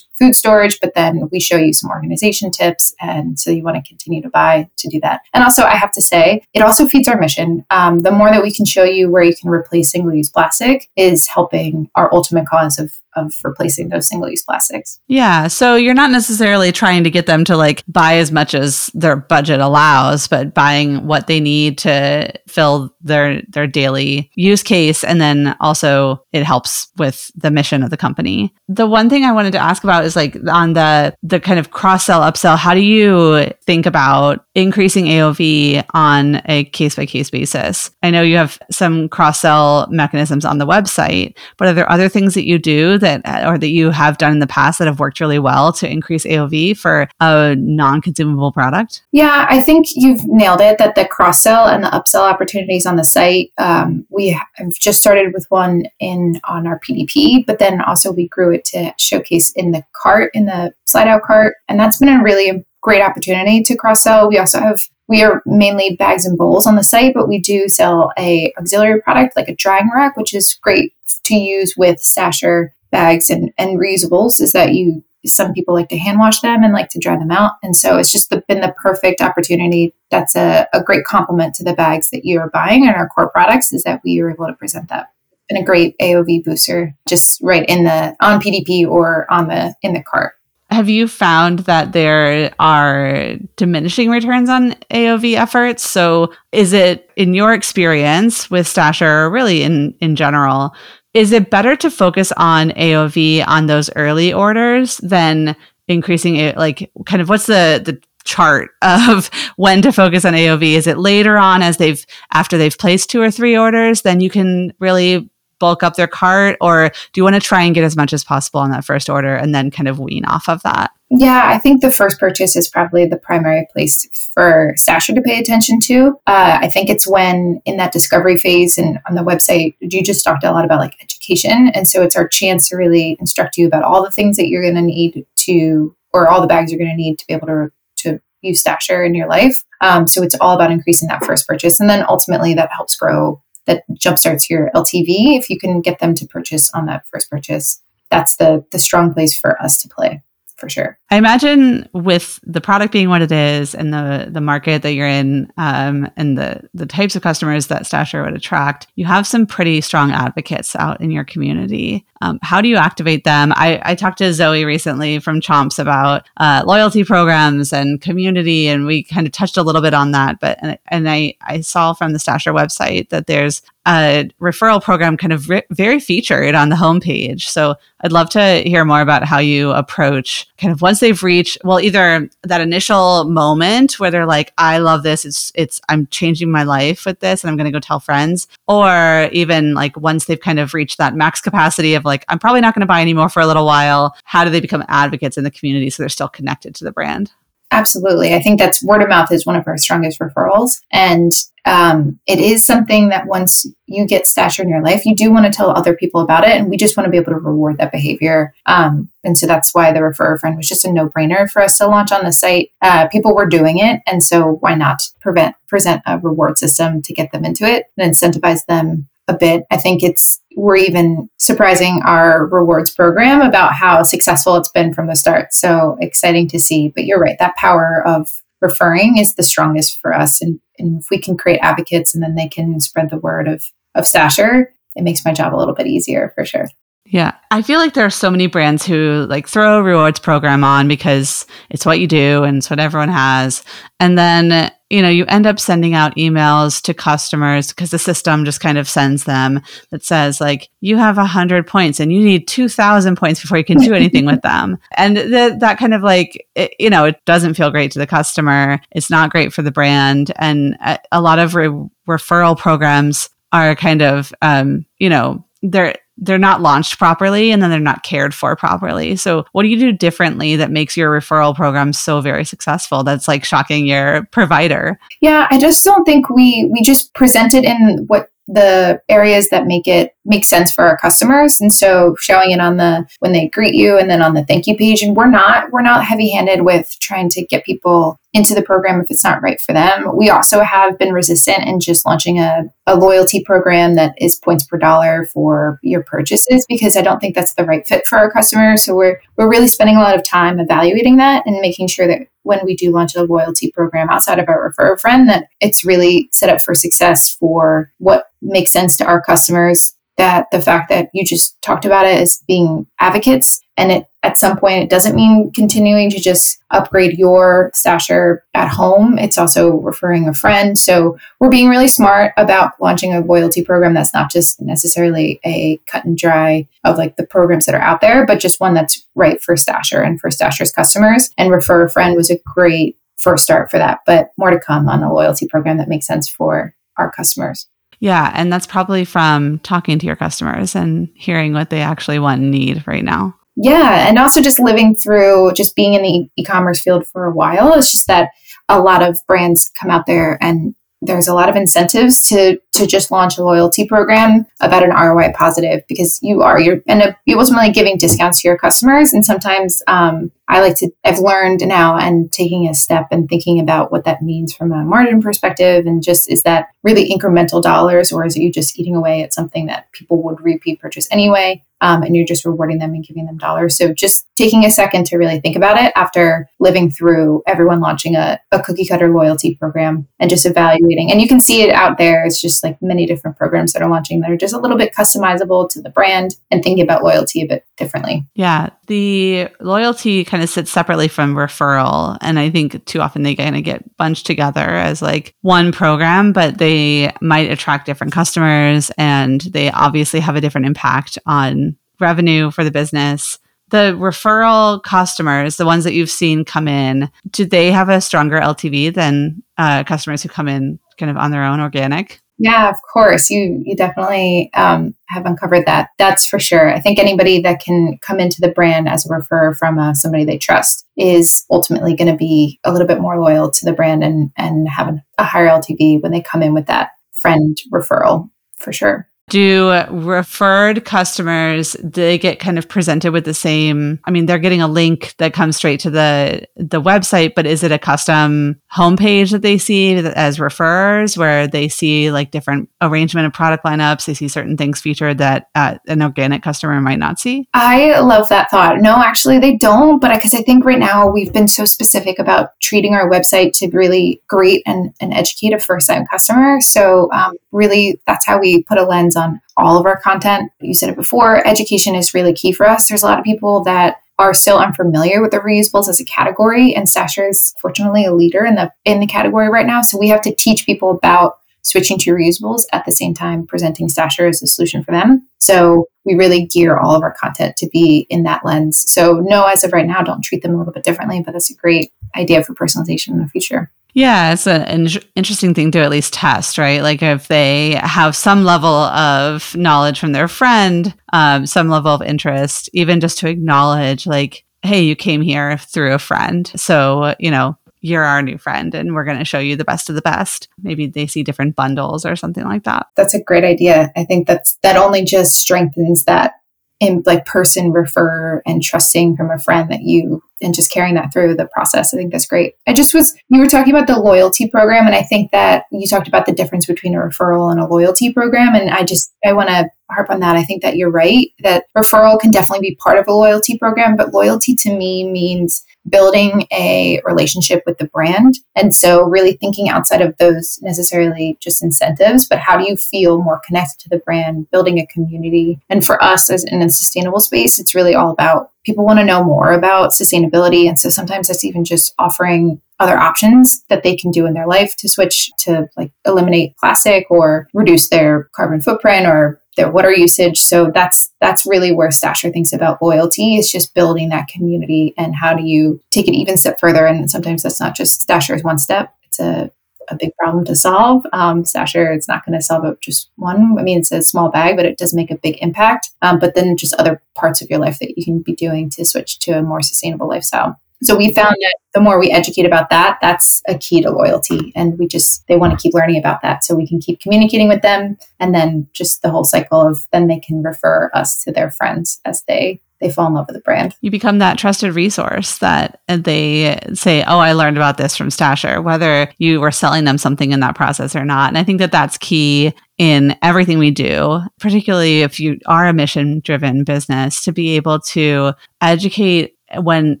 food 0.18 0.34
storage, 0.34 0.80
but 0.80 0.94
then 0.94 1.28
we 1.30 1.40
show 1.40 1.56
you 1.56 1.72
some 1.72 1.90
organization 1.90 2.50
tips. 2.50 2.92
And 3.00 3.38
so 3.38 3.50
you 3.50 3.62
want 3.62 3.76
to 3.76 3.88
continue 3.88 4.22
to 4.22 4.30
buy 4.30 4.68
to 4.78 4.88
do 4.88 5.00
that. 5.00 5.20
And 5.34 5.44
also, 5.44 5.64
I 5.64 5.76
have 5.76 5.92
to 5.92 6.02
say, 6.02 6.42
it 6.54 6.60
also 6.60 6.86
feeds 6.86 7.08
our 7.08 7.18
mission. 7.18 7.64
Um, 7.70 8.00
the 8.00 8.10
more 8.10 8.30
that 8.30 8.42
we 8.42 8.52
can 8.52 8.64
show 8.64 8.84
you 8.84 9.10
where 9.10 9.22
you 9.22 9.34
can 9.36 9.50
replace 9.50 9.90
single 9.90 10.14
use 10.14 10.30
plastic 10.30 10.88
is 10.96 11.26
helping 11.26 11.90
our 11.94 12.12
ultimate 12.12 12.46
cause 12.46 12.78
of 12.78 12.92
of 13.16 13.34
replacing 13.42 13.88
those 13.88 14.08
single 14.08 14.28
use 14.28 14.44
plastics. 14.44 15.00
Yeah. 15.08 15.48
So 15.48 15.74
you're 15.74 15.94
not 15.94 16.10
necessarily 16.10 16.72
trying 16.72 17.04
to 17.04 17.10
get 17.10 17.26
them 17.26 17.44
to 17.44 17.56
like 17.56 17.82
buy 17.88 18.16
as 18.16 18.30
much 18.30 18.54
as 18.54 18.90
their 18.94 19.16
budget 19.16 19.60
allows, 19.60 20.28
but 20.28 20.54
buying 20.54 21.06
what 21.06 21.26
they 21.26 21.40
need 21.40 21.78
to 21.78 22.32
fill 22.46 22.94
their 23.00 23.42
their 23.48 23.66
daily 23.66 24.30
use 24.34 24.62
case 24.62 25.02
and 25.04 25.20
then 25.20 25.56
also 25.60 26.24
it 26.32 26.44
helps 26.44 26.88
with 26.96 27.30
the 27.34 27.50
mission 27.50 27.82
of 27.82 27.90
the 27.90 27.96
company. 27.96 28.54
The 28.68 28.86
one 28.86 29.08
thing 29.08 29.24
I 29.24 29.32
wanted 29.32 29.52
to 29.52 29.58
ask 29.58 29.82
about 29.84 30.04
is 30.04 30.16
like 30.16 30.36
on 30.48 30.74
the 30.74 31.14
the 31.22 31.40
kind 31.40 31.58
of 31.58 31.70
cross 31.70 32.04
sell 32.04 32.20
upsell, 32.20 32.58
how 32.58 32.74
do 32.74 32.80
you 32.80 33.50
think 33.64 33.86
about 33.86 34.44
increasing 34.54 35.06
AOV 35.06 35.84
on 35.94 36.42
a 36.46 36.64
case 36.64 36.96
by 36.96 37.06
case 37.06 37.30
basis? 37.30 37.90
I 38.02 38.10
know 38.10 38.22
you 38.22 38.36
have 38.36 38.58
some 38.70 39.08
cross 39.08 39.40
sell 39.40 39.86
mechanisms 39.90 40.44
on 40.44 40.58
the 40.58 40.66
website, 40.66 41.36
but 41.56 41.68
are 41.68 41.74
there 41.74 41.90
other 41.90 42.08
things 42.08 42.34
that 42.34 42.46
you 42.46 42.58
do 42.58 42.98
that 42.98 43.05
or 43.06 43.58
that 43.58 43.68
you 43.68 43.90
have 43.90 44.18
done 44.18 44.32
in 44.32 44.38
the 44.38 44.46
past 44.46 44.78
that 44.78 44.86
have 44.86 45.00
worked 45.00 45.20
really 45.20 45.38
well 45.38 45.72
to 45.74 45.90
increase 45.90 46.24
AOV 46.24 46.76
for 46.76 47.08
a 47.20 47.54
non-consumable 47.56 48.52
product? 48.52 49.02
Yeah, 49.12 49.46
I 49.48 49.62
think 49.62 49.86
you've 49.94 50.24
nailed 50.24 50.60
it. 50.60 50.78
That 50.78 50.94
the 50.94 51.06
cross 51.06 51.42
sell 51.42 51.66
and 51.66 51.84
the 51.84 51.88
upsell 51.88 52.30
opportunities 52.30 52.86
on 52.86 52.96
the 52.96 53.04
site. 53.04 53.52
Um, 53.58 54.06
we 54.10 54.28
have 54.30 54.72
just 54.72 54.98
started 54.98 55.32
with 55.32 55.46
one 55.48 55.84
in 56.00 56.40
on 56.44 56.66
our 56.66 56.80
PDP, 56.80 57.44
but 57.46 57.58
then 57.58 57.80
also 57.82 58.12
we 58.12 58.28
grew 58.28 58.52
it 58.52 58.64
to 58.66 58.92
showcase 58.98 59.50
in 59.52 59.72
the 59.72 59.84
cart 59.92 60.30
in 60.34 60.46
the 60.46 60.72
slide 60.84 61.08
out 61.08 61.22
cart, 61.22 61.56
and 61.68 61.78
that's 61.78 61.98
been 61.98 62.08
a 62.08 62.22
really 62.22 62.64
great 62.82 63.02
opportunity 63.02 63.62
to 63.62 63.76
cross 63.76 64.04
sell. 64.04 64.28
We 64.28 64.38
also 64.38 64.60
have 64.60 64.80
we 65.08 65.22
are 65.22 65.42
mainly 65.46 65.96
bags 65.96 66.24
and 66.24 66.36
bowls 66.36 66.66
on 66.66 66.76
the 66.76 66.82
site, 66.82 67.14
but 67.14 67.28
we 67.28 67.40
do 67.40 67.68
sell 67.68 68.12
a 68.18 68.52
auxiliary 68.58 69.00
product 69.02 69.36
like 69.36 69.48
a 69.48 69.54
drying 69.54 69.90
rack, 69.94 70.16
which 70.16 70.34
is 70.34 70.54
great 70.54 70.92
to 71.24 71.34
use 71.34 71.74
with 71.76 71.98
stasher 71.98 72.70
bags 72.96 73.28
and, 73.28 73.52
and 73.58 73.78
reusables 73.78 74.40
is 74.40 74.52
that 74.52 74.72
you 74.72 75.04
some 75.26 75.52
people 75.52 75.74
like 75.74 75.88
to 75.88 75.98
hand 75.98 76.20
wash 76.20 76.40
them 76.40 76.62
and 76.62 76.72
like 76.72 76.88
to 76.88 77.00
dry 77.00 77.16
them 77.18 77.32
out. 77.32 77.54
And 77.60 77.76
so 77.76 77.98
it's 77.98 78.12
just 78.12 78.30
the, 78.30 78.44
been 78.46 78.60
the 78.60 78.74
perfect 78.80 79.20
opportunity. 79.20 79.92
That's 80.08 80.36
a, 80.36 80.68
a 80.72 80.84
great 80.84 81.04
complement 81.04 81.54
to 81.56 81.64
the 81.64 81.74
bags 81.74 82.10
that 82.10 82.24
you're 82.24 82.48
buying 82.50 82.86
and 82.86 82.94
our 82.94 83.08
core 83.08 83.28
products 83.30 83.72
is 83.72 83.82
that 83.82 84.02
we 84.04 84.20
are 84.20 84.30
able 84.30 84.46
to 84.46 84.52
present 84.52 84.88
that. 84.88 85.10
Been 85.48 85.58
a 85.58 85.64
great 85.64 85.96
aov 85.98 86.44
booster 86.44 86.94
just 87.08 87.40
right 87.42 87.68
in 87.68 87.84
the 87.84 88.16
on 88.20 88.40
pdp 88.40 88.86
or 88.88 89.26
on 89.30 89.48
the 89.48 89.74
in 89.82 89.94
the 89.94 90.02
cart. 90.02 90.34
Have 90.70 90.88
you 90.88 91.06
found 91.06 91.60
that 91.60 91.92
there 91.92 92.52
are 92.58 93.36
diminishing 93.54 94.10
returns 94.10 94.48
on 94.48 94.72
AOV 94.90 95.36
efforts? 95.36 95.88
So, 95.88 96.32
is 96.50 96.72
it 96.72 97.08
in 97.14 97.34
your 97.34 97.54
experience 97.54 98.50
with 98.50 98.66
Stasher, 98.66 99.26
or 99.26 99.30
really 99.30 99.62
in 99.62 99.94
in 100.00 100.16
general, 100.16 100.74
is 101.14 101.32
it 101.32 101.50
better 101.50 101.76
to 101.76 101.90
focus 101.90 102.32
on 102.32 102.70
AOV 102.70 103.46
on 103.46 103.66
those 103.66 103.90
early 103.96 104.32
orders 104.32 104.98
than 104.98 105.56
increasing 105.88 106.36
it? 106.36 106.56
Like, 106.56 106.90
kind 107.06 107.22
of, 107.22 107.28
what's 107.28 107.46
the 107.46 107.80
the 107.84 108.00
chart 108.24 108.70
of 108.82 109.30
when 109.56 109.82
to 109.82 109.92
focus 109.92 110.24
on 110.24 110.34
AOV? 110.34 110.72
Is 110.74 110.86
it 110.86 110.98
later 110.98 111.38
on 111.38 111.62
as 111.62 111.78
they've 111.78 112.04
after 112.32 112.58
they've 112.58 112.76
placed 112.76 113.10
two 113.10 113.20
or 113.20 113.30
three 113.30 113.56
orders, 113.56 114.02
then 114.02 114.20
you 114.20 114.30
can 114.30 114.72
really 114.78 115.30
bulk 115.58 115.82
up 115.82 115.96
their 115.96 116.06
cart 116.06 116.56
or 116.60 116.88
do 117.12 117.18
you 117.18 117.24
want 117.24 117.34
to 117.34 117.40
try 117.40 117.62
and 117.62 117.74
get 117.74 117.84
as 117.84 117.96
much 117.96 118.12
as 118.12 118.24
possible 118.24 118.60
on 118.60 118.70
that 118.70 118.84
first 118.84 119.08
order 119.08 119.34
and 119.34 119.54
then 119.54 119.70
kind 119.70 119.88
of 119.88 119.98
wean 119.98 120.24
off 120.24 120.48
of 120.48 120.62
that? 120.62 120.90
Yeah, 121.08 121.42
I 121.46 121.58
think 121.58 121.82
the 121.82 121.92
first 121.92 122.18
purchase 122.18 122.56
is 122.56 122.68
probably 122.68 123.06
the 123.06 123.16
primary 123.16 123.68
place 123.72 124.28
for 124.34 124.74
Stasher 124.76 125.14
to 125.14 125.22
pay 125.22 125.38
attention 125.38 125.78
to. 125.80 126.18
Uh, 126.26 126.58
I 126.60 126.68
think 126.68 126.90
it's 126.90 127.06
when 127.06 127.62
in 127.64 127.76
that 127.76 127.92
discovery 127.92 128.36
phase 128.36 128.76
and 128.76 128.98
on 129.08 129.14
the 129.14 129.22
website, 129.22 129.76
you 129.78 130.02
just 130.02 130.24
talked 130.24 130.42
a 130.42 130.50
lot 130.50 130.64
about 130.64 130.80
like 130.80 130.96
education. 131.00 131.68
And 131.68 131.88
so 131.88 132.02
it's 132.02 132.16
our 132.16 132.26
chance 132.26 132.68
to 132.68 132.76
really 132.76 133.16
instruct 133.20 133.56
you 133.56 133.68
about 133.68 133.84
all 133.84 134.02
the 134.02 134.10
things 134.10 134.36
that 134.36 134.48
you're 134.48 134.62
going 134.62 134.74
to 134.74 134.82
need 134.82 135.24
to, 135.36 135.94
or 136.12 136.26
all 136.28 136.40
the 136.40 136.48
bags 136.48 136.72
you're 136.72 136.78
going 136.78 136.90
to 136.90 136.96
need 136.96 137.20
to 137.20 137.26
be 137.28 137.34
able 137.34 137.46
to, 137.46 137.70
to 137.98 138.20
use 138.42 138.64
Stasher 138.64 139.06
in 139.06 139.14
your 139.14 139.28
life. 139.28 139.62
Um, 139.80 140.08
so 140.08 140.24
it's 140.24 140.34
all 140.40 140.56
about 140.56 140.72
increasing 140.72 141.06
that 141.08 141.24
first 141.24 141.46
purchase. 141.46 141.78
And 141.78 141.88
then 141.88 142.04
ultimately 142.08 142.52
that 142.54 142.72
helps 142.72 142.96
grow 142.96 143.40
that 143.66 143.84
jumpstarts 143.92 144.48
your 144.48 144.70
LTV 144.74 145.36
if 145.38 145.50
you 145.50 145.58
can 145.58 145.80
get 145.80 145.98
them 145.98 146.14
to 146.14 146.26
purchase 146.26 146.70
on 146.70 146.86
that 146.86 147.06
first 147.08 147.30
purchase. 147.30 147.82
That's 148.10 148.36
the 148.36 148.64
the 148.72 148.78
strong 148.78 149.12
place 149.12 149.38
for 149.38 149.60
us 149.60 149.76
to 149.82 149.88
play 149.88 150.22
for 150.56 150.68
sure. 150.68 150.98
I 151.10 151.16
imagine 151.16 151.88
with 151.92 152.40
the 152.42 152.60
product 152.60 152.92
being 152.92 153.08
what 153.08 153.22
it 153.22 153.30
is 153.30 153.74
and 153.74 153.92
the 153.92 154.28
the 154.30 154.40
market 154.40 154.82
that 154.82 154.94
you're 154.94 155.06
in 155.06 155.52
um, 155.56 156.10
and 156.16 156.36
the 156.36 156.68
the 156.72 156.86
types 156.86 157.14
of 157.14 157.22
customers 157.22 157.66
that 157.66 157.82
Stasher 157.82 158.24
would 158.24 158.34
attract, 158.34 158.86
you 158.96 159.04
have 159.04 159.26
some 159.26 159.46
pretty 159.46 159.80
strong 159.80 160.12
advocates 160.12 160.74
out 160.74 161.00
in 161.00 161.10
your 161.10 161.24
community. 161.24 162.06
Um, 162.22 162.38
how 162.42 162.60
do 162.60 162.68
you 162.68 162.76
activate 162.76 163.24
them? 163.24 163.52
I, 163.54 163.80
I, 163.84 163.94
talked 163.94 164.18
to 164.18 164.32
Zoe 164.32 164.64
recently 164.64 165.18
from 165.18 165.42
Chomps 165.42 165.78
about 165.78 166.26
uh, 166.38 166.62
loyalty 166.66 167.04
programs 167.04 167.74
and 167.74 168.00
community, 168.00 168.68
and 168.68 168.86
we 168.86 169.02
kind 169.02 169.26
of 169.26 169.34
touched 169.34 169.58
a 169.58 169.62
little 169.62 169.82
bit 169.82 169.92
on 169.92 170.12
that. 170.12 170.40
But 170.40 170.58
and, 170.62 170.78
and 170.88 171.10
I 171.10 171.34
I 171.42 171.60
saw 171.60 171.92
from 171.92 172.14
the 172.14 172.18
Stasher 172.18 172.54
website 172.54 173.10
that 173.10 173.26
there's 173.26 173.60
a 173.86 174.28
referral 174.40 174.82
program 174.82 175.16
kind 175.16 175.32
of 175.32 175.48
re- 175.48 175.62
very 175.70 176.00
featured 176.00 176.54
on 176.54 176.68
the 176.68 176.76
homepage. 176.76 177.42
So 177.42 177.76
I'd 178.00 178.12
love 178.12 178.28
to 178.30 178.62
hear 178.62 178.84
more 178.84 179.00
about 179.00 179.24
how 179.24 179.38
you 179.38 179.70
approach 179.70 180.48
kind 180.58 180.72
of 180.72 180.82
once 180.82 181.00
they've 181.00 181.22
reached 181.22 181.58
well 181.64 181.80
either 181.80 182.28
that 182.42 182.60
initial 182.60 183.24
moment 183.24 183.98
where 183.98 184.10
they're 184.10 184.26
like 184.26 184.52
I 184.58 184.78
love 184.78 185.02
this 185.02 185.24
it's 185.24 185.52
it's 185.54 185.80
I'm 185.88 186.06
changing 186.08 186.50
my 186.50 186.62
life 186.62 187.06
with 187.06 187.20
this 187.20 187.42
and 187.42 187.50
I'm 187.50 187.56
going 187.56 187.66
to 187.66 187.70
go 187.70 187.80
tell 187.80 188.00
friends 188.00 188.48
or 188.66 189.28
even 189.32 189.74
like 189.74 189.96
once 189.96 190.24
they've 190.24 190.40
kind 190.40 190.58
of 190.58 190.74
reached 190.74 190.98
that 190.98 191.14
max 191.14 191.40
capacity 191.40 191.94
of 191.94 192.04
like 192.04 192.24
I'm 192.28 192.38
probably 192.38 192.60
not 192.60 192.74
going 192.74 192.80
to 192.80 192.86
buy 192.86 193.00
anymore 193.00 193.28
for 193.28 193.40
a 193.40 193.46
little 193.46 193.66
while 193.66 194.16
how 194.24 194.44
do 194.44 194.50
they 194.50 194.60
become 194.60 194.84
advocates 194.88 195.38
in 195.38 195.44
the 195.44 195.50
community 195.50 195.90
so 195.90 196.02
they're 196.02 196.08
still 196.08 196.28
connected 196.28 196.74
to 196.76 196.84
the 196.84 196.92
brand? 196.92 197.32
Absolutely. 197.72 198.32
I 198.32 198.40
think 198.40 198.60
that's 198.60 198.82
word 198.82 199.02
of 199.02 199.08
mouth 199.08 199.32
is 199.32 199.44
one 199.44 199.56
of 199.56 199.66
our 199.66 199.76
strongest 199.76 200.20
referrals. 200.20 200.82
And 200.92 201.32
um, 201.64 202.20
it 202.26 202.38
is 202.38 202.64
something 202.64 203.08
that 203.08 203.26
once 203.26 203.66
you 203.86 204.06
get 204.06 204.24
Stasher 204.24 204.60
in 204.60 204.68
your 204.68 204.82
life, 204.82 205.04
you 205.04 205.16
do 205.16 205.32
want 205.32 205.46
to 205.46 205.52
tell 205.52 205.70
other 205.70 205.96
people 205.96 206.20
about 206.20 206.44
it. 206.44 206.52
And 206.52 206.70
we 206.70 206.76
just 206.76 206.96
want 206.96 207.06
to 207.06 207.10
be 207.10 207.16
able 207.16 207.32
to 207.32 207.38
reward 207.38 207.78
that 207.78 207.90
behavior. 207.90 208.54
Um, 208.66 209.10
and 209.24 209.36
so 209.36 209.48
that's 209.48 209.74
why 209.74 209.92
the 209.92 210.02
refer 210.02 210.34
a 210.34 210.38
friend 210.38 210.56
was 210.56 210.68
just 210.68 210.84
a 210.84 210.92
no 210.92 211.08
brainer 211.08 211.50
for 211.50 211.60
us 211.60 211.76
to 211.78 211.88
launch 211.88 212.12
on 212.12 212.24
the 212.24 212.32
site. 212.32 212.70
Uh, 212.82 213.08
people 213.08 213.34
were 213.34 213.46
doing 213.46 213.78
it. 213.78 214.00
And 214.06 214.22
so 214.22 214.58
why 214.60 214.76
not 214.76 215.02
prevent, 215.20 215.56
present 215.68 216.02
a 216.06 216.18
reward 216.20 216.58
system 216.58 217.02
to 217.02 217.12
get 217.12 217.32
them 217.32 217.44
into 217.44 217.64
it 217.64 217.86
and 217.98 218.12
incentivize 218.12 218.64
them 218.66 219.08
a 219.28 219.36
bit. 219.36 219.64
I 219.70 219.76
think 219.76 220.02
it's 220.02 220.40
we're 220.56 220.76
even 220.76 221.28
surprising 221.36 222.00
our 222.04 222.46
rewards 222.46 222.90
program 222.90 223.40
about 223.42 223.74
how 223.74 224.02
successful 224.02 224.56
it's 224.56 224.70
been 224.70 224.94
from 224.94 225.06
the 225.06 225.16
start. 225.16 225.52
So 225.52 225.96
exciting 226.00 226.48
to 226.48 226.58
see. 226.58 226.88
But 226.88 227.04
you're 227.04 227.20
right, 227.20 227.38
that 227.38 227.56
power 227.56 228.02
of 228.06 228.30
referring 228.60 229.18
is 229.18 229.34
the 229.34 229.42
strongest 229.42 230.00
for 230.00 230.14
us. 230.14 230.40
And, 230.40 230.60
and 230.78 231.00
if 231.00 231.08
we 231.10 231.18
can 231.18 231.36
create 231.36 231.60
advocates 231.60 232.14
and 232.14 232.22
then 232.22 232.34
they 232.34 232.48
can 232.48 232.80
spread 232.80 233.10
the 233.10 233.18
word 233.18 233.48
of 233.48 233.70
of 233.94 234.04
Stasher, 234.04 234.66
it 234.94 235.02
makes 235.02 235.24
my 235.24 235.32
job 235.32 235.54
a 235.54 235.56
little 235.56 235.74
bit 235.74 235.86
easier 235.86 236.32
for 236.34 236.44
sure. 236.44 236.68
Yeah. 237.06 237.34
I 237.50 237.62
feel 237.62 237.78
like 237.78 237.94
there 237.94 238.04
are 238.04 238.10
so 238.10 238.30
many 238.30 238.46
brands 238.46 238.84
who 238.84 239.26
like 239.28 239.48
throw 239.48 239.78
a 239.78 239.82
rewards 239.82 240.18
program 240.18 240.64
on 240.64 240.88
because 240.88 241.46
it's 241.70 241.86
what 241.86 242.00
you 242.00 242.06
do 242.06 242.42
and 242.42 242.58
it's 242.58 242.68
what 242.68 242.80
everyone 242.80 243.08
has. 243.08 243.64
And 244.00 244.18
then, 244.18 244.72
you 244.90 245.02
know, 245.02 245.08
you 245.08 245.24
end 245.26 245.46
up 245.46 245.58
sending 245.58 245.94
out 245.94 246.14
emails 246.16 246.80
to 246.82 246.94
customers 246.94 247.68
because 247.68 247.90
the 247.90 247.98
system 247.98 248.44
just 248.44 248.60
kind 248.60 248.78
of 248.78 248.88
sends 248.88 249.24
them 249.24 249.60
that 249.90 250.04
says 250.04 250.40
like, 250.40 250.68
you 250.80 250.96
have 250.96 251.18
a 251.18 251.24
hundred 251.24 251.66
points 251.66 251.98
and 251.98 252.12
you 252.12 252.22
need 252.22 252.46
2000 252.46 253.16
points 253.16 253.40
before 253.40 253.58
you 253.58 253.64
can 253.64 253.78
do 253.78 253.94
anything 253.94 254.26
with 254.26 254.42
them. 254.42 254.78
And 254.96 255.16
the, 255.16 255.56
that 255.60 255.78
kind 255.78 255.92
of 255.92 256.02
like, 256.02 256.46
it, 256.54 256.74
you 256.78 256.88
know, 256.88 257.04
it 257.04 257.24
doesn't 257.24 257.54
feel 257.54 257.70
great 257.70 257.90
to 257.92 257.98
the 257.98 258.06
customer. 258.06 258.80
It's 258.92 259.10
not 259.10 259.30
great 259.30 259.52
for 259.52 259.62
the 259.62 259.72
brand. 259.72 260.32
And 260.36 260.76
a, 260.80 260.98
a 261.10 261.20
lot 261.20 261.40
of 261.40 261.54
re- 261.56 261.88
referral 262.08 262.56
programs 262.56 263.28
are 263.52 263.74
kind 263.74 264.02
of, 264.02 264.32
um, 264.40 264.86
you 264.98 265.08
know, 265.08 265.44
they're, 265.62 265.96
they're 266.18 266.38
not 266.38 266.60
launched 266.60 266.98
properly 266.98 267.50
and 267.50 267.62
then 267.62 267.70
they're 267.70 267.78
not 267.78 268.02
cared 268.02 268.34
for 268.34 268.56
properly. 268.56 269.16
So, 269.16 269.44
what 269.52 269.62
do 269.62 269.68
you 269.68 269.78
do 269.78 269.92
differently 269.92 270.56
that 270.56 270.70
makes 270.70 270.96
your 270.96 271.10
referral 271.10 271.54
program 271.54 271.92
so 271.92 272.20
very 272.20 272.44
successful? 272.44 273.04
That's 273.04 273.28
like 273.28 273.44
shocking 273.44 273.86
your 273.86 274.24
provider. 274.32 274.98
Yeah, 275.20 275.46
I 275.50 275.58
just 275.58 275.84
don't 275.84 276.04
think 276.04 276.30
we 276.30 276.68
we 276.72 276.82
just 276.82 277.14
present 277.14 277.54
it 277.54 277.64
in 277.64 278.04
what 278.06 278.30
the 278.48 279.00
areas 279.08 279.48
that 279.50 279.66
make 279.66 279.88
it 279.88 280.14
make 280.24 280.44
sense 280.44 280.72
for 280.72 280.84
our 280.84 280.96
customers. 280.96 281.60
And 281.60 281.72
so 281.72 282.16
showing 282.18 282.50
it 282.50 282.60
on 282.60 282.76
the 282.76 283.06
when 283.20 283.32
they 283.32 283.48
greet 283.48 283.74
you 283.74 283.98
and 283.98 284.10
then 284.10 284.22
on 284.22 284.34
the 284.34 284.44
thank 284.44 284.66
you 284.66 284.76
page. 284.76 285.02
And 285.02 285.16
we're 285.16 285.30
not 285.30 285.70
we're 285.72 285.82
not 285.82 286.04
heavy 286.04 286.30
handed 286.30 286.62
with 286.62 286.96
trying 287.00 287.28
to 287.30 287.44
get 287.44 287.64
people 287.64 288.18
into 288.32 288.54
the 288.54 288.62
program 288.62 289.00
if 289.00 289.10
it's 289.10 289.24
not 289.24 289.42
right 289.42 289.60
for 289.60 289.72
them. 289.72 290.14
We 290.14 290.28
also 290.28 290.60
have 290.60 290.98
been 290.98 291.12
resistant 291.12 291.66
in 291.66 291.80
just 291.80 292.04
launching 292.04 292.38
a, 292.38 292.64
a 292.86 292.94
loyalty 292.94 293.42
program 293.42 293.94
that 293.94 294.14
is 294.18 294.36
points 294.36 294.66
per 294.66 294.76
dollar 294.76 295.24
for 295.26 295.80
your 295.82 296.02
purchases 296.02 296.66
because 296.68 296.96
i 296.96 297.02
don't 297.02 297.18
think 297.18 297.34
that's 297.34 297.54
the 297.54 297.64
right 297.64 297.86
fit 297.86 298.06
for 298.06 298.18
our 298.18 298.30
customers. 298.30 298.84
So 298.84 298.94
we're 298.94 299.20
we're 299.36 299.50
really 299.50 299.68
spending 299.68 299.96
a 299.96 300.00
lot 300.00 300.16
of 300.16 300.24
time 300.24 300.60
evaluating 300.60 301.16
that 301.16 301.46
and 301.46 301.60
making 301.60 301.88
sure 301.88 302.06
that 302.06 302.28
when 302.46 302.64
we 302.64 302.76
do 302.76 302.92
launch 302.92 303.14
a 303.14 303.24
loyalty 303.24 303.70
program 303.72 304.08
outside 304.08 304.38
of 304.38 304.48
our 304.48 304.62
refer 304.62 304.94
a 304.94 304.98
friend 304.98 305.28
that 305.28 305.48
it's 305.60 305.84
really 305.84 306.28
set 306.32 306.48
up 306.48 306.60
for 306.60 306.74
success 306.74 307.34
for 307.38 307.90
what 307.98 308.26
makes 308.40 308.72
sense 308.72 308.96
to 308.96 309.04
our 309.04 309.20
customers 309.20 309.94
that 310.16 310.46
the 310.50 310.62
fact 310.62 310.88
that 310.88 311.08
you 311.12 311.24
just 311.24 311.60
talked 311.60 311.84
about 311.84 312.06
it 312.06 312.20
as 312.20 312.42
being 312.46 312.86
advocates 313.00 313.60
and 313.76 313.92
it 313.92 314.06
at 314.26 314.36
some 314.36 314.58
point 314.58 314.82
it 314.82 314.90
doesn't 314.90 315.14
mean 315.14 315.52
continuing 315.52 316.10
to 316.10 316.18
just 316.18 316.60
upgrade 316.72 317.16
your 317.16 317.70
stasher 317.74 318.38
at 318.54 318.68
home 318.68 319.18
it's 319.18 319.38
also 319.38 319.76
referring 319.76 320.28
a 320.28 320.34
friend 320.34 320.76
so 320.76 321.16
we're 321.38 321.48
being 321.48 321.68
really 321.68 321.86
smart 321.86 322.32
about 322.36 322.72
launching 322.80 323.14
a 323.14 323.20
loyalty 323.20 323.64
program 323.64 323.94
that's 323.94 324.12
not 324.12 324.30
just 324.30 324.60
necessarily 324.60 325.40
a 325.46 325.78
cut 325.86 326.04
and 326.04 326.18
dry 326.18 326.66
of 326.82 326.98
like 326.98 327.16
the 327.16 327.26
programs 327.26 327.66
that 327.66 327.74
are 327.74 327.80
out 327.80 328.00
there 328.00 328.26
but 328.26 328.40
just 328.40 328.60
one 328.60 328.74
that's 328.74 329.06
right 329.14 329.40
for 329.40 329.54
stasher 329.54 330.04
and 330.04 330.20
for 330.20 330.28
stasher's 330.28 330.72
customers 330.72 331.30
and 331.38 331.52
refer 331.52 331.84
a 331.84 331.90
friend 331.90 332.16
was 332.16 332.30
a 332.30 332.38
great 332.38 332.98
first 333.16 333.44
start 333.44 333.70
for 333.70 333.78
that 333.78 334.00
but 334.06 334.30
more 334.36 334.50
to 334.50 334.58
come 334.58 334.88
on 334.88 335.04
a 335.04 335.14
loyalty 335.14 335.46
program 335.46 335.78
that 335.78 335.88
makes 335.88 336.06
sense 336.06 336.28
for 336.28 336.74
our 336.98 337.12
customers 337.12 337.68
yeah. 337.98 338.30
And 338.34 338.52
that's 338.52 338.66
probably 338.66 339.06
from 339.06 339.58
talking 339.60 339.98
to 339.98 340.04
your 340.06 340.16
customers 340.16 340.74
and 340.74 341.08
hearing 341.14 341.54
what 341.54 341.70
they 341.70 341.80
actually 341.80 342.18
want 342.18 342.42
and 342.42 342.50
need 342.50 342.86
right 342.86 343.02
now. 343.02 343.34
Yeah. 343.56 344.06
And 344.08 344.18
also 344.18 344.42
just 344.42 344.60
living 344.60 344.94
through 344.94 345.52
just 345.54 345.74
being 345.74 345.94
in 345.94 346.02
the 346.02 346.28
e 346.36 346.44
commerce 346.44 346.80
field 346.80 347.06
for 347.06 347.24
a 347.24 347.32
while. 347.32 347.72
It's 347.72 347.90
just 347.90 348.06
that 348.06 348.30
a 348.68 348.80
lot 348.80 349.02
of 349.02 349.18
brands 349.26 349.72
come 349.80 349.90
out 349.90 350.06
there 350.06 350.38
and 350.42 350.74
there's 351.02 351.28
a 351.28 351.34
lot 351.34 351.48
of 351.48 351.56
incentives 351.56 352.20
to 352.22 352.58
to 352.72 352.86
just 352.86 353.10
launch 353.10 353.38
a 353.38 353.44
loyalty 353.44 353.86
program 353.86 354.46
about 354.60 354.82
an 354.82 354.90
ROI 354.90 355.32
positive 355.34 355.82
because 355.88 356.18
you 356.22 356.42
are 356.42 356.58
you're 356.58 356.80
and 356.88 357.14
you're 357.26 357.38
ultimately 357.38 357.70
giving 357.70 357.98
discounts 357.98 358.40
to 358.40 358.48
your 358.48 358.56
customers 358.56 359.12
and 359.12 359.24
sometimes 359.24 359.82
um, 359.86 360.32
I 360.48 360.60
like 360.60 360.76
to 360.76 360.90
I've 361.04 361.18
learned 361.18 361.66
now 361.66 361.96
and 361.98 362.32
taking 362.32 362.66
a 362.66 362.74
step 362.74 363.08
and 363.10 363.28
thinking 363.28 363.60
about 363.60 363.92
what 363.92 364.04
that 364.04 364.22
means 364.22 364.54
from 364.54 364.72
a 364.72 364.84
margin 364.84 365.20
perspective 365.20 365.86
and 365.86 366.02
just 366.02 366.30
is 366.30 366.42
that 366.44 366.68
really 366.82 367.10
incremental 367.10 367.62
dollars 367.62 368.10
or 368.10 368.24
is 368.24 368.36
it 368.36 368.40
you 368.40 368.50
just 368.50 368.78
eating 368.78 368.96
away 368.96 369.22
at 369.22 369.34
something 369.34 369.66
that 369.66 369.92
people 369.92 370.22
would 370.22 370.40
repeat 370.40 370.80
purchase 370.80 371.08
anyway 371.10 371.62
um, 371.80 372.02
and 372.02 372.16
you're 372.16 372.26
just 372.26 372.44
rewarding 372.44 372.78
them 372.78 372.94
and 372.94 373.04
giving 373.04 373.26
them 373.26 373.36
dollars. 373.36 373.76
So 373.76 373.92
just 373.92 374.26
taking 374.36 374.64
a 374.64 374.70
second 374.70 375.06
to 375.06 375.16
really 375.16 375.40
think 375.40 375.56
about 375.56 375.78
it 375.78 375.92
after 375.96 376.48
living 376.58 376.90
through 376.90 377.42
everyone 377.46 377.80
launching 377.80 378.16
a, 378.16 378.40
a 378.52 378.62
cookie 378.62 378.86
cutter 378.86 379.12
loyalty 379.12 379.54
program 379.54 380.06
and 380.18 380.30
just 380.30 380.46
evaluating. 380.46 381.10
And 381.10 381.20
you 381.20 381.28
can 381.28 381.40
see 381.40 381.62
it 381.62 381.70
out 381.70 381.98
there. 381.98 382.24
It's 382.24 382.40
just 382.40 382.62
like 382.62 382.78
many 382.80 383.06
different 383.06 383.36
programs 383.36 383.72
that 383.72 383.82
are 383.82 383.90
launching 383.90 384.20
that 384.20 384.30
are 384.30 384.36
just 384.36 384.54
a 384.54 384.58
little 384.58 384.78
bit 384.78 384.94
customizable 384.94 385.68
to 385.70 385.82
the 385.82 385.90
brand 385.90 386.36
and 386.50 386.62
thinking 386.62 386.84
about 386.84 387.02
loyalty 387.02 387.42
a 387.42 387.46
bit 387.46 387.66
differently. 387.76 388.26
Yeah. 388.34 388.70
The 388.86 389.48
loyalty 389.60 390.24
kind 390.24 390.42
of 390.42 390.48
sits 390.48 390.70
separately 390.70 391.08
from 391.08 391.34
referral. 391.34 392.16
And 392.20 392.38
I 392.38 392.50
think 392.50 392.84
too 392.84 393.00
often 393.00 393.22
they 393.22 393.34
kind 393.34 393.56
of 393.56 393.64
get 393.64 393.96
bunched 393.96 394.26
together 394.26 394.60
as 394.60 395.02
like 395.02 395.34
one 395.42 395.72
program, 395.72 396.32
but 396.32 396.58
they 396.58 397.12
might 397.20 397.50
attract 397.50 397.86
different 397.86 398.12
customers 398.12 398.90
and 398.96 399.40
they 399.40 399.70
obviously 399.70 400.20
have 400.20 400.36
a 400.36 400.40
different 400.40 400.66
impact 400.66 401.18
on 401.26 401.75
revenue 402.00 402.50
for 402.50 402.64
the 402.64 402.70
business. 402.70 403.38
the 403.70 403.96
referral 403.98 404.80
customers, 404.82 405.56
the 405.56 405.66
ones 405.66 405.82
that 405.82 405.92
you've 405.92 406.10
seen 406.10 406.44
come 406.44 406.68
in, 406.68 407.10
do 407.30 407.44
they 407.44 407.72
have 407.72 407.88
a 407.88 408.00
stronger 408.00 408.38
LTV 408.38 408.94
than 408.94 409.42
uh, 409.58 409.82
customers 409.82 410.22
who 410.22 410.28
come 410.28 410.46
in 410.46 410.78
kind 410.98 411.10
of 411.10 411.16
on 411.16 411.32
their 411.32 411.42
own 411.42 411.58
organic? 411.58 412.20
Yeah, 412.38 412.68
of 412.68 412.76
course. 412.92 413.30
You 413.30 413.62
you 413.64 413.74
definitely 413.74 414.50
um, 414.54 414.94
have 415.08 415.24
uncovered 415.24 415.64
that. 415.66 415.88
That's 415.98 416.26
for 416.26 416.38
sure. 416.38 416.68
I 416.68 416.80
think 416.80 416.98
anybody 416.98 417.40
that 417.40 417.60
can 417.60 417.98
come 418.06 418.20
into 418.20 418.40
the 418.40 418.50
brand 418.50 418.88
as 418.88 419.06
a 419.06 419.08
referrer 419.08 419.56
from 419.56 419.78
uh, 419.78 419.94
somebody 419.94 420.24
they 420.24 420.36
trust 420.36 420.86
is 420.96 421.46
ultimately 421.50 421.96
going 421.96 422.10
to 422.10 422.16
be 422.16 422.60
a 422.64 422.72
little 422.72 422.86
bit 422.86 423.00
more 423.00 423.18
loyal 423.18 423.50
to 423.50 423.64
the 423.64 423.72
brand 423.72 424.04
and 424.04 424.30
and 424.36 424.68
have 424.68 424.94
a 425.18 425.24
higher 425.24 425.48
LTV 425.48 426.02
when 426.02 426.12
they 426.12 426.20
come 426.20 426.42
in 426.42 426.52
with 426.52 426.66
that 426.66 426.90
friend 427.12 427.56
referral 427.72 428.30
for 428.58 428.72
sure 428.72 429.08
do 429.28 429.72
referred 429.90 430.84
customers 430.84 431.76
they 431.82 432.16
get 432.16 432.38
kind 432.38 432.58
of 432.58 432.68
presented 432.68 433.12
with 433.12 433.24
the 433.24 433.34
same 433.34 433.98
i 434.04 434.10
mean 434.10 434.26
they're 434.26 434.38
getting 434.38 434.62
a 434.62 434.68
link 434.68 435.14
that 435.18 435.32
comes 435.32 435.56
straight 435.56 435.80
to 435.80 435.90
the 435.90 436.46
the 436.56 436.80
website 436.80 437.34
but 437.34 437.44
is 437.44 437.64
it 437.64 437.72
a 437.72 437.78
custom 437.78 438.60
homepage 438.74 439.30
that 439.30 439.42
they 439.42 439.58
see 439.58 439.94
as 439.94 440.38
referrers 440.38 441.16
where 441.16 441.46
they 441.46 441.68
see 441.68 442.10
like 442.10 442.30
different 442.30 442.68
arrangement 442.80 443.26
of 443.26 443.32
product 443.32 443.64
lineups 443.64 444.06
they 444.06 444.14
see 444.14 444.28
certain 444.28 444.56
things 444.56 444.80
featured 444.80 445.18
that 445.18 445.48
uh, 445.54 445.76
an 445.86 446.02
organic 446.02 446.42
customer 446.42 446.80
might 446.80 446.98
not 446.98 447.18
see 447.18 447.48
i 447.54 447.98
love 448.00 448.28
that 448.28 448.50
thought 448.50 448.78
no 448.80 448.96
actually 448.96 449.38
they 449.38 449.56
don't 449.56 450.00
but 450.00 450.12
because 450.14 450.34
I, 450.34 450.38
I 450.38 450.42
think 450.42 450.64
right 450.64 450.78
now 450.78 451.08
we've 451.08 451.32
been 451.32 451.48
so 451.48 451.64
specific 451.64 452.18
about 452.18 452.50
treating 452.60 452.94
our 452.94 453.08
website 453.08 453.52
to 453.58 453.70
really 453.70 454.20
greet 454.28 454.62
and, 454.66 454.92
and 455.00 455.14
educate 455.14 455.52
a 455.52 455.58
first 455.58 455.88
time 455.88 456.04
customer 456.06 456.60
so 456.60 457.10
um, 457.12 457.36
really 457.52 458.00
that's 458.06 458.26
how 458.26 458.38
we 458.38 458.62
put 458.64 458.78
a 458.78 458.84
lens 458.84 459.16
on 459.16 459.40
all 459.56 459.78
of 459.78 459.86
our 459.86 459.98
content. 460.00 460.52
You 460.60 460.74
said 460.74 460.90
it 460.90 460.96
before, 460.96 461.46
education 461.46 461.94
is 461.94 462.14
really 462.14 462.32
key 462.32 462.52
for 462.52 462.66
us. 462.66 462.88
There's 462.88 463.02
a 463.02 463.06
lot 463.06 463.18
of 463.18 463.24
people 463.24 463.62
that 463.64 463.96
are 464.18 464.34
still 464.34 464.58
unfamiliar 464.58 465.20
with 465.20 465.30
the 465.30 465.38
reusables 465.38 465.88
as 465.88 466.00
a 466.00 466.04
category 466.04 466.74
and 466.74 466.86
Stasher 466.86 467.28
is 467.28 467.54
fortunately 467.60 468.04
a 468.04 468.14
leader 468.14 468.44
in 468.44 468.54
the 468.54 468.72
in 468.84 469.00
the 469.00 469.06
category 469.06 469.48
right 469.48 469.66
now. 469.66 469.82
So 469.82 469.98
we 469.98 470.08
have 470.08 470.22
to 470.22 470.34
teach 470.34 470.66
people 470.66 470.90
about 470.90 471.38
switching 471.62 471.98
to 471.98 472.12
reusables 472.12 472.62
at 472.72 472.84
the 472.84 472.92
same 472.92 473.12
time 473.12 473.46
presenting 473.46 473.88
Stasher 473.88 474.28
as 474.28 474.42
a 474.42 474.46
solution 474.46 474.84
for 474.84 474.92
them. 474.92 475.28
So 475.38 475.86
we 476.04 476.14
really 476.14 476.46
gear 476.46 476.78
all 476.78 476.94
of 476.94 477.02
our 477.02 477.12
content 477.12 477.56
to 477.56 477.68
be 477.68 478.06
in 478.08 478.22
that 478.22 478.44
lens. 478.44 478.84
So 478.86 479.14
no, 479.14 479.46
as 479.46 479.64
of 479.64 479.72
right 479.72 479.86
now, 479.86 480.02
don't 480.02 480.22
treat 480.22 480.42
them 480.42 480.54
a 480.54 480.58
little 480.58 480.72
bit 480.72 480.84
differently, 480.84 481.22
but 481.22 481.32
that's 481.32 481.50
a 481.50 481.54
great 481.54 481.92
idea 482.14 482.44
for 482.44 482.54
personalization 482.54 483.08
in 483.08 483.18
the 483.18 483.28
future. 483.28 483.72
Yeah, 483.96 484.34
it's 484.34 484.46
an 484.46 484.62
in- 484.68 485.02
interesting 485.14 485.54
thing 485.54 485.70
to 485.70 485.78
at 485.78 485.88
least 485.88 486.12
test, 486.12 486.58
right? 486.58 486.82
Like 486.82 487.02
if 487.02 487.28
they 487.28 487.80
have 487.82 488.14
some 488.14 488.44
level 488.44 488.68
of 488.68 489.56
knowledge 489.56 489.98
from 489.98 490.12
their 490.12 490.28
friend, 490.28 490.92
um, 491.14 491.46
some 491.46 491.70
level 491.70 491.94
of 491.94 492.02
interest, 492.02 492.68
even 492.74 493.00
just 493.00 493.16
to 493.20 493.28
acknowledge, 493.28 494.06
like, 494.06 494.44
hey, 494.60 494.82
you 494.82 494.96
came 494.96 495.22
here 495.22 495.56
through 495.56 495.94
a 495.94 495.98
friend. 495.98 496.46
So, 496.56 497.14
you 497.18 497.30
know, 497.30 497.56
you're 497.80 498.04
our 498.04 498.20
new 498.20 498.36
friend 498.36 498.74
and 498.74 498.94
we're 498.94 499.04
going 499.04 499.18
to 499.18 499.24
show 499.24 499.38
you 499.38 499.56
the 499.56 499.64
best 499.64 499.88
of 499.88 499.94
the 499.94 500.02
best. 500.02 500.48
Maybe 500.62 500.88
they 500.88 501.06
see 501.06 501.22
different 501.22 501.56
bundles 501.56 502.04
or 502.04 502.16
something 502.16 502.44
like 502.44 502.64
that. 502.64 502.88
That's 502.96 503.14
a 503.14 503.22
great 503.22 503.44
idea. 503.44 503.92
I 503.96 504.04
think 504.04 504.26
that's 504.26 504.58
that 504.62 504.76
only 504.76 505.04
just 505.04 505.32
strengthens 505.32 506.04
that 506.04 506.32
in 506.80 507.02
like 507.06 507.24
person 507.24 507.72
refer 507.72 508.42
and 508.44 508.62
trusting 508.62 509.16
from 509.16 509.30
a 509.30 509.38
friend 509.38 509.70
that 509.70 509.80
you 509.80 510.22
and 510.40 510.54
just 510.54 510.72
carrying 510.72 510.94
that 510.94 511.12
through 511.12 511.34
the 511.34 511.48
process. 511.52 511.92
I 511.92 511.96
think 511.96 512.12
that's 512.12 512.26
great. 512.26 512.54
I 512.66 512.72
just 512.72 512.94
was 512.94 513.16
you 513.28 513.40
were 513.40 513.46
talking 513.46 513.74
about 513.74 513.86
the 513.86 513.98
loyalty 513.98 514.48
program 514.48 514.86
and 514.86 514.94
I 514.94 515.02
think 515.02 515.30
that 515.32 515.64
you 515.70 515.86
talked 515.86 516.08
about 516.08 516.26
the 516.26 516.32
difference 516.32 516.66
between 516.66 516.94
a 516.94 516.98
referral 516.98 517.50
and 517.50 517.60
a 517.60 517.66
loyalty 517.66 518.12
program 518.12 518.54
and 518.54 518.70
I 518.70 518.84
just 518.84 519.14
I 519.24 519.32
want 519.32 519.48
to 519.48 519.70
harp 519.90 520.10
on 520.10 520.20
that. 520.20 520.36
I 520.36 520.42
think 520.42 520.62
that 520.62 520.76
you're 520.76 520.90
right 520.90 521.28
that 521.40 521.64
referral 521.76 522.18
can 522.18 522.30
definitely 522.30 522.70
be 522.70 522.76
part 522.76 522.98
of 522.98 523.06
a 523.08 523.12
loyalty 523.12 523.58
program, 523.58 523.96
but 523.96 524.12
loyalty 524.12 524.54
to 524.56 524.76
me 524.76 525.08
means 525.08 525.64
building 525.88 526.46
a 526.52 527.00
relationship 527.04 527.62
with 527.66 527.78
the 527.78 527.86
brand. 527.86 528.38
And 528.54 528.74
so, 528.74 529.02
really 529.02 529.32
thinking 529.32 529.68
outside 529.68 530.02
of 530.02 530.16
those 530.18 530.58
necessarily 530.62 531.36
just 531.40 531.62
incentives, 531.62 532.26
but 532.26 532.38
how 532.38 532.56
do 532.58 532.64
you 532.66 532.76
feel 532.76 533.22
more 533.22 533.40
connected 533.46 533.78
to 533.80 533.88
the 533.88 533.98
brand, 533.98 534.50
building 534.50 534.78
a 534.78 534.86
community? 534.86 535.60
And 535.68 535.84
for 535.84 536.02
us, 536.02 536.30
as 536.30 536.44
in 536.44 536.62
a 536.62 536.70
sustainable 536.70 537.20
space, 537.20 537.58
it's 537.58 537.74
really 537.74 537.94
all 537.94 538.10
about 538.10 538.50
people 538.64 538.84
want 538.84 538.98
to 538.98 539.04
know 539.04 539.22
more 539.22 539.52
about 539.52 539.90
sustainability. 539.90 540.68
And 540.68 540.78
so, 540.78 540.90
sometimes 540.90 541.28
that's 541.28 541.44
even 541.44 541.64
just 541.64 541.94
offering 541.98 542.60
other 542.78 542.98
options 542.98 543.64
that 543.68 543.82
they 543.82 543.96
can 543.96 544.10
do 544.10 544.26
in 544.26 544.34
their 544.34 544.46
life 544.46 544.76
to 544.76 544.88
switch 544.88 545.30
to 545.38 545.66
like 545.76 545.90
eliminate 546.04 546.56
plastic 546.58 547.06
or 547.10 547.48
reduce 547.54 547.88
their 547.88 548.28
carbon 548.34 548.60
footprint 548.60 549.06
or 549.06 549.40
their 549.56 549.70
water 549.70 549.92
usage. 549.92 550.38
So 550.40 550.70
that's 550.72 551.12
that's 551.20 551.46
really 551.46 551.72
where 551.72 551.88
Stasher 551.88 552.32
thinks 552.32 552.52
about 552.52 552.80
loyalty 552.82 553.36
is 553.36 553.50
just 553.50 553.74
building 553.74 554.10
that 554.10 554.28
community 554.28 554.94
and 554.96 555.14
how 555.14 555.34
do 555.34 555.42
you 555.42 555.80
take 555.90 556.08
it 556.08 556.14
even 556.14 556.36
step 556.36 556.60
further. 556.60 556.86
And 556.86 557.10
sometimes 557.10 557.42
that's 557.42 557.60
not 557.60 557.74
just 557.74 558.06
Stasher's 558.06 558.44
one 558.44 558.58
step; 558.58 558.94
it's 559.02 559.18
a 559.18 559.50
a 559.88 559.96
big 559.96 560.14
problem 560.16 560.44
to 560.44 560.54
solve. 560.54 561.06
Um, 561.12 561.44
Stasher, 561.44 561.94
it's 561.94 562.08
not 562.08 562.24
going 562.24 562.38
to 562.38 562.44
solve 562.44 562.64
it 562.64 562.80
just 562.80 563.10
one. 563.16 563.56
I 563.58 563.62
mean, 563.62 563.78
it's 563.78 563.92
a 563.92 564.02
small 564.02 564.30
bag, 564.30 564.56
but 564.56 564.66
it 564.66 564.78
does 564.78 564.94
make 564.94 565.10
a 565.10 565.18
big 565.18 565.38
impact. 565.40 565.90
Um, 566.02 566.18
but 566.18 566.34
then 566.34 566.56
just 566.56 566.74
other 566.74 567.02
parts 567.14 567.42
of 567.42 567.48
your 567.50 567.58
life 567.58 567.78
that 567.78 567.96
you 567.96 568.04
can 568.04 568.20
be 568.20 568.34
doing 568.34 568.70
to 568.70 568.84
switch 568.84 569.18
to 569.20 569.32
a 569.32 569.42
more 569.42 569.62
sustainable 569.62 570.08
lifestyle. 570.08 570.60
So 570.82 570.96
we 570.96 571.14
found 571.14 571.34
that 571.38 571.54
the 571.74 571.80
more 571.80 571.98
we 571.98 572.10
educate 572.10 572.46
about 572.46 572.70
that, 572.70 572.98
that's 573.00 573.40
a 573.48 573.56
key 573.56 573.80
to 573.82 573.90
loyalty. 573.90 574.52
And 574.54 574.78
we 574.78 574.86
just, 574.86 575.26
they 575.26 575.36
want 575.36 575.58
to 575.58 575.62
keep 575.62 575.74
learning 575.74 575.98
about 575.98 576.22
that 576.22 576.44
so 576.44 576.54
we 576.54 576.66
can 576.66 576.80
keep 576.80 577.00
communicating 577.00 577.48
with 577.48 577.62
them. 577.62 577.96
And 578.20 578.34
then 578.34 578.68
just 578.72 579.02
the 579.02 579.10
whole 579.10 579.24
cycle 579.24 579.60
of 579.60 579.86
then 579.92 580.06
they 580.06 580.20
can 580.20 580.42
refer 580.42 580.90
us 580.94 581.22
to 581.24 581.32
their 581.32 581.50
friends 581.50 582.00
as 582.04 582.22
they 582.28 582.60
they 582.80 582.90
fall 582.90 583.06
in 583.06 583.14
love 583.14 583.26
with 583.26 583.36
the 583.36 583.40
brand. 583.40 583.74
You 583.80 583.90
become 583.90 584.18
that 584.18 584.38
trusted 584.38 584.74
resource 584.74 585.38
that 585.38 585.80
they 585.88 586.58
say, 586.74 587.02
"Oh, 587.04 587.18
I 587.18 587.32
learned 587.32 587.56
about 587.56 587.78
this 587.78 587.96
from 587.96 588.08
Stasher," 588.08 588.62
whether 588.62 589.10
you 589.18 589.40
were 589.40 589.50
selling 589.50 589.84
them 589.84 589.98
something 589.98 590.32
in 590.32 590.40
that 590.40 590.56
process 590.56 590.94
or 590.94 591.04
not. 591.04 591.28
And 591.28 591.38
I 591.38 591.42
think 591.42 591.58
that 591.60 591.72
that's 591.72 591.96
key 591.96 592.52
in 592.76 593.16
everything 593.22 593.58
we 593.58 593.70
do, 593.70 594.20
particularly 594.40 595.00
if 595.00 595.18
you 595.18 595.38
are 595.46 595.66
a 595.66 595.72
mission-driven 595.72 596.64
business, 596.64 597.24
to 597.24 597.32
be 597.32 597.56
able 597.56 597.80
to 597.80 598.34
educate 598.60 599.35
when 599.54 600.00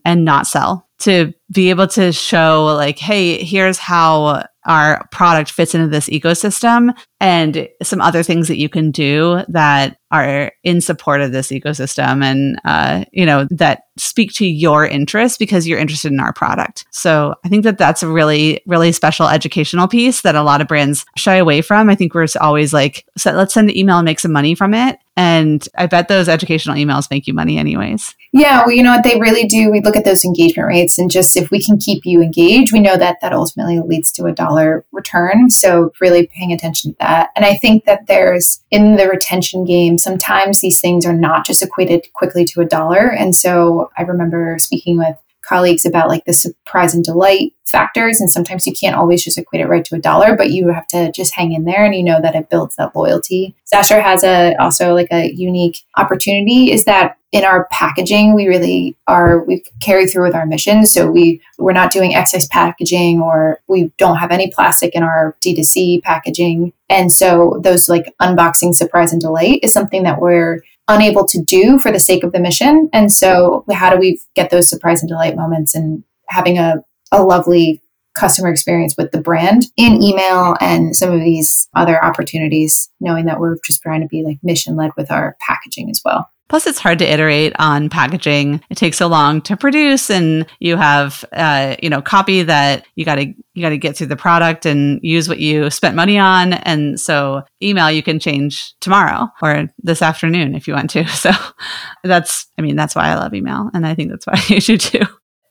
and 0.04 0.24
not 0.24 0.46
sell 0.46 0.86
to 0.98 1.32
be 1.52 1.70
able 1.70 1.86
to 1.86 2.12
show 2.12 2.64
like 2.76 2.98
hey 2.98 3.42
here's 3.44 3.78
how 3.78 4.44
our 4.66 5.06
product 5.12 5.50
fits 5.50 5.74
into 5.74 5.86
this 5.86 6.08
ecosystem 6.08 6.94
and 7.20 7.68
some 7.82 8.00
other 8.00 8.22
things 8.22 8.48
that 8.48 8.58
you 8.58 8.68
can 8.68 8.90
do 8.90 9.42
that 9.48 9.96
are 10.10 10.52
in 10.64 10.80
support 10.80 11.20
of 11.20 11.32
this 11.32 11.48
ecosystem 11.48 12.22
and 12.22 12.60
uh, 12.64 13.04
you 13.12 13.24
know 13.24 13.46
that 13.50 13.84
speak 13.96 14.32
to 14.32 14.46
your 14.46 14.86
interests 14.86 15.38
because 15.38 15.66
you're 15.66 15.78
interested 15.78 16.12
in 16.12 16.20
our 16.20 16.32
product. 16.32 16.84
So 16.90 17.34
i 17.44 17.48
think 17.48 17.64
that 17.64 17.78
that's 17.78 18.02
a 18.02 18.08
really 18.08 18.60
really 18.66 18.92
special 18.92 19.28
educational 19.28 19.88
piece 19.88 20.20
that 20.22 20.34
a 20.34 20.42
lot 20.42 20.60
of 20.60 20.68
brands 20.68 21.04
shy 21.16 21.36
away 21.36 21.62
from. 21.62 21.88
I 21.88 21.94
think 21.94 22.14
we're 22.14 22.26
always 22.40 22.72
like 22.72 23.06
so 23.16 23.32
let's 23.32 23.54
send 23.54 23.70
an 23.70 23.76
email 23.76 23.98
and 23.98 24.04
make 24.04 24.20
some 24.20 24.32
money 24.32 24.54
from 24.54 24.74
it. 24.74 24.98
And 25.16 25.66
i 25.76 25.86
bet 25.86 26.08
those 26.08 26.28
educational 26.28 26.76
emails 26.76 27.10
make 27.10 27.26
you 27.26 27.34
money 27.34 27.56
anyways. 27.56 28.14
Yeah 28.32 28.64
well 28.66 28.72
you 28.72 28.82
know 28.82 28.92
what? 28.92 29.04
They 29.04 29.18
really 29.18 29.46
do. 29.46 29.70
We 29.70 29.80
look 29.80 29.96
at 29.96 30.04
those 30.04 30.24
engagement 30.24 30.68
rates 30.68 30.98
and 30.98 31.10
just 31.10 31.35
if 31.36 31.50
we 31.50 31.62
can 31.62 31.78
keep 31.78 32.04
you 32.04 32.22
engaged 32.22 32.72
we 32.72 32.80
know 32.80 32.96
that 32.96 33.18
that 33.20 33.32
ultimately 33.32 33.78
leads 33.80 34.10
to 34.12 34.24
a 34.24 34.32
dollar 34.32 34.84
return 34.92 35.50
so 35.50 35.92
really 36.00 36.26
paying 36.26 36.52
attention 36.52 36.92
to 36.92 36.96
that. 37.00 37.30
And 37.36 37.44
I 37.44 37.54
think 37.56 37.84
that 37.84 38.06
there's 38.06 38.62
in 38.70 38.96
the 38.96 39.08
retention 39.08 39.64
game, 39.64 39.98
sometimes 39.98 40.60
these 40.60 40.80
things 40.80 41.06
are 41.06 41.16
not 41.16 41.46
just 41.46 41.62
equated 41.62 42.06
quickly 42.14 42.44
to 42.46 42.60
a 42.60 42.66
dollar. 42.66 43.10
And 43.10 43.34
so 43.34 43.90
I 43.96 44.02
remember 44.02 44.58
speaking 44.58 44.98
with 44.98 45.16
colleagues 45.42 45.86
about 45.86 46.08
like 46.08 46.24
the 46.24 46.32
surprise 46.32 46.94
and 46.94 47.04
delight 47.04 47.52
factors 47.70 48.20
and 48.20 48.30
sometimes 48.30 48.66
you 48.66 48.72
can't 48.72 48.96
always 48.96 49.24
just 49.24 49.38
equate 49.38 49.60
it 49.60 49.68
right 49.68 49.84
to 49.84 49.94
a 49.94 49.98
dollar 49.98 50.36
but 50.36 50.50
you 50.50 50.68
have 50.68 50.86
to 50.86 51.10
just 51.12 51.34
hang 51.34 51.52
in 51.52 51.64
there 51.64 51.84
and 51.84 51.94
you 51.94 52.02
know 52.02 52.20
that 52.20 52.34
it 52.34 52.50
builds 52.50 52.76
that 52.76 52.94
loyalty. 52.94 53.54
Stasher 53.72 54.02
has 54.02 54.24
a 54.24 54.54
also 54.60 54.94
like 54.94 55.08
a 55.12 55.32
unique 55.32 55.82
opportunity 55.96 56.70
is 56.72 56.84
that 56.84 57.16
in 57.32 57.44
our 57.44 57.66
packaging 57.70 58.34
we 58.34 58.46
really 58.46 58.96
are 59.06 59.44
we 59.44 59.62
carry 59.80 60.06
through 60.06 60.24
with 60.24 60.34
our 60.34 60.46
mission. 60.46 60.86
So 60.86 61.10
we 61.10 61.40
we're 61.58 61.72
not 61.72 61.92
doing 61.92 62.14
excess 62.14 62.46
packaging 62.46 63.20
or 63.20 63.60
we 63.66 63.92
don't 63.98 64.16
have 64.16 64.30
any 64.30 64.50
plastic 64.50 64.94
in 64.94 65.02
our 65.02 65.36
d2c 65.44 66.02
packaging. 66.02 66.72
And 66.88 67.12
so 67.12 67.60
those 67.62 67.88
like 67.88 68.14
unboxing 68.20 68.74
surprise 68.74 69.12
and 69.12 69.20
delight 69.20 69.60
is 69.62 69.72
something 69.72 70.04
that 70.04 70.20
we're 70.20 70.62
unable 70.88 71.26
to 71.26 71.42
do 71.42 71.78
for 71.78 71.90
the 71.90 72.00
sake 72.00 72.22
of 72.22 72.32
the 72.32 72.40
mission. 72.40 72.88
And 72.92 73.12
so, 73.12 73.64
how 73.72 73.90
do 73.90 73.98
we 73.98 74.20
get 74.34 74.50
those 74.50 74.68
surprise 74.68 75.02
and 75.02 75.08
delight 75.08 75.36
moments 75.36 75.74
and 75.74 76.04
having 76.28 76.58
a, 76.58 76.84
a 77.16 77.22
lovely 77.22 77.82
customer 78.16 78.50
experience 78.50 78.94
with 78.96 79.12
the 79.12 79.20
brand 79.20 79.66
in 79.76 80.02
email 80.02 80.56
and 80.60 80.96
some 80.96 81.12
of 81.12 81.20
these 81.20 81.68
other 81.74 82.02
opportunities, 82.02 82.88
knowing 83.00 83.26
that 83.26 83.38
we're 83.38 83.56
just 83.64 83.82
trying 83.82 84.00
to 84.00 84.08
be 84.08 84.22
like 84.24 84.38
mission 84.42 84.74
led 84.74 84.90
with 84.96 85.10
our 85.10 85.36
packaging 85.46 85.90
as 85.90 86.00
well. 86.04 86.30
Plus, 86.48 86.66
it's 86.66 86.78
hard 86.78 87.00
to 87.00 87.12
iterate 87.12 87.52
on 87.58 87.88
packaging. 87.90 88.62
It 88.70 88.76
takes 88.76 88.98
so 88.98 89.08
long 89.08 89.40
to 89.42 89.56
produce, 89.56 90.10
and 90.10 90.46
you 90.60 90.76
have, 90.76 91.24
uh, 91.32 91.74
you 91.82 91.90
know, 91.90 92.00
copy 92.00 92.44
that 92.44 92.86
you 92.94 93.04
got 93.04 93.16
to 93.16 93.26
you 93.54 93.62
got 93.62 93.70
to 93.70 93.78
get 93.78 93.96
through 93.96 94.06
the 94.06 94.16
product 94.16 94.64
and 94.64 95.00
use 95.02 95.28
what 95.28 95.40
you 95.40 95.70
spent 95.70 95.96
money 95.96 96.18
on. 96.18 96.52
And 96.52 97.00
so, 97.00 97.42
email 97.60 97.90
you 97.90 98.02
can 98.02 98.20
change 98.20 98.78
tomorrow 98.78 99.28
or 99.42 99.68
this 99.82 100.02
afternoon 100.02 100.54
if 100.54 100.68
you 100.68 100.74
want 100.74 100.90
to. 100.90 101.04
So, 101.16 101.32
that's, 102.04 102.46
I 102.56 102.62
mean, 102.62 102.76
that's 102.76 102.94
why 102.94 103.08
I 103.08 103.16
love 103.16 103.34
email, 103.34 103.68
and 103.74 103.84
I 103.84 103.96
think 103.96 104.10
that's 104.10 104.26
why 104.26 104.40
you 104.54 104.60
should 104.60 104.80
too. 104.80 105.02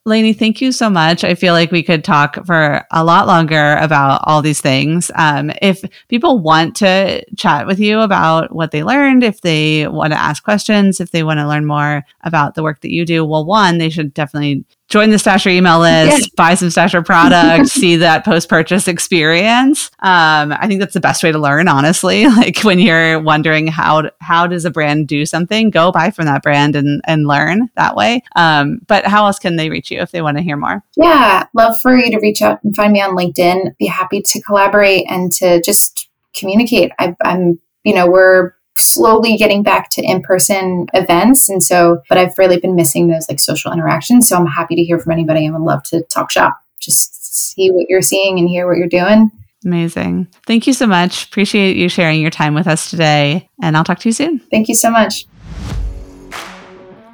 Lanie, 0.07 0.33
thank 0.33 0.61
you 0.61 0.71
so 0.71 0.87
much. 0.87 1.23
I 1.23 1.33
feel 1.33 1.55
like 1.55 1.71
we 1.71 1.81
could 1.81 2.03
talk 2.03 2.45
for 2.45 2.85
a 2.91 3.03
lot 3.03 3.25
longer 3.25 3.75
about 3.77 4.21
all 4.25 4.43
these 4.43 4.61
things. 4.61 5.09
Um, 5.15 5.51
if 5.63 5.83
people 6.09 6.37
want 6.37 6.75
to 6.75 7.25
chat 7.35 7.65
with 7.65 7.79
you 7.79 8.01
about 8.01 8.53
what 8.53 8.69
they 8.69 8.83
learned, 8.83 9.23
if 9.23 9.41
they 9.41 9.87
want 9.87 10.13
to 10.13 10.19
ask 10.19 10.43
questions, 10.43 10.99
if 10.99 11.09
they 11.09 11.23
want 11.23 11.39
to 11.39 11.47
learn 11.47 11.65
more 11.65 12.03
about 12.21 12.53
the 12.53 12.61
work 12.61 12.81
that 12.81 12.91
you 12.91 13.03
do, 13.03 13.25
well, 13.25 13.45
one, 13.45 13.79
they 13.79 13.89
should 13.89 14.13
definitely 14.13 14.63
join 14.87 15.09
the 15.09 15.17
Stasher 15.17 15.51
email 15.51 15.79
list, 15.79 16.35
buy 16.35 16.55
some 16.55 16.69
Stasher 16.69 17.05
products, 17.05 17.71
see 17.73 17.97
that 17.97 18.23
post 18.23 18.49
purchase 18.49 18.87
experience. 18.87 19.89
Um, 19.99 20.51
I 20.51 20.67
think 20.67 20.79
that's 20.79 20.93
the 20.93 20.99
best 20.99 21.23
way 21.23 21.31
to 21.31 21.39
learn, 21.39 21.67
honestly. 21.67 22.25
Like 22.35 22.61
when 22.61 22.79
you're 22.79 23.19
wondering 23.19 23.67
how 23.67 24.09
how 24.19 24.45
does 24.45 24.65
a 24.65 24.69
brand 24.69 25.07
do 25.07 25.25
something, 25.25 25.69
go 25.69 25.91
buy 25.91 26.11
from 26.11 26.25
that 26.25 26.43
brand 26.43 26.75
and 26.75 27.01
and 27.05 27.25
learn 27.25 27.69
that 27.75 27.95
way. 27.95 28.23
Um, 28.35 28.81
but 28.87 29.05
how 29.05 29.25
else 29.25 29.39
can 29.39 29.55
they 29.55 29.69
reach 29.69 29.89
you 29.89 30.01
if 30.01 30.11
they 30.11 30.21
want 30.21 30.37
to 30.37 30.43
hear 30.43 30.57
more? 30.57 30.83
Yeah, 30.97 31.45
love 31.53 31.75
for 31.81 31.95
you 31.95 32.11
to 32.11 32.19
reach 32.19 32.41
out 32.41 32.61
and 32.63 32.75
find 32.75 32.91
me 32.91 33.01
on 33.01 33.15
LinkedIn. 33.15 33.77
Be 33.77 33.85
happy 33.85 34.21
to 34.21 34.41
collaborate 34.41 35.05
and 35.09 35.31
to 35.33 35.61
just 35.61 36.09
communicate. 36.35 36.91
I, 36.99 37.15
I'm 37.23 37.59
you 37.83 37.93
know 37.93 38.09
we're 38.09 38.51
slowly 38.77 39.37
getting 39.37 39.63
back 39.63 39.89
to 39.91 40.01
in-person 40.03 40.87
events. 40.93 41.49
And 41.49 41.63
so 41.63 42.01
but 42.09 42.17
i've 42.17 42.37
really 42.37 42.59
been 42.59 42.75
missing 42.75 43.07
those 43.07 43.27
like 43.29 43.39
social 43.39 43.71
interactions. 43.71 44.27
So 44.27 44.37
i'm 44.37 44.45
happy 44.45 44.75
to 44.75 44.83
hear 44.83 44.99
from 44.99 45.11
anybody. 45.11 45.45
And 45.45 45.55
would 45.55 45.63
love 45.63 45.83
to 45.83 46.01
talk 46.03 46.31
shop 46.31 46.61
just 46.79 47.33
see 47.33 47.71
what 47.71 47.87
you're 47.89 48.01
seeing 48.01 48.37
and 48.37 48.47
hear 48.47 48.67
what 48.67 48.77
you're 48.77 48.87
doing. 48.87 49.31
Amazing. 49.65 50.27
Thank 50.45 50.67
you 50.67 50.73
so 50.73 50.85
much. 50.85 51.25
Appreciate 51.25 51.75
you 51.75 51.89
sharing 51.89 52.21
your 52.21 52.29
time 52.29 52.53
with 52.53 52.67
us 52.67 52.89
today 52.89 53.49
and 53.61 53.75
i'll 53.75 53.83
talk 53.83 53.99
to 53.99 54.09
you 54.09 54.13
soon. 54.13 54.39
Thank 54.39 54.67
you 54.67 54.75
so 54.75 54.89
much. 54.89 55.25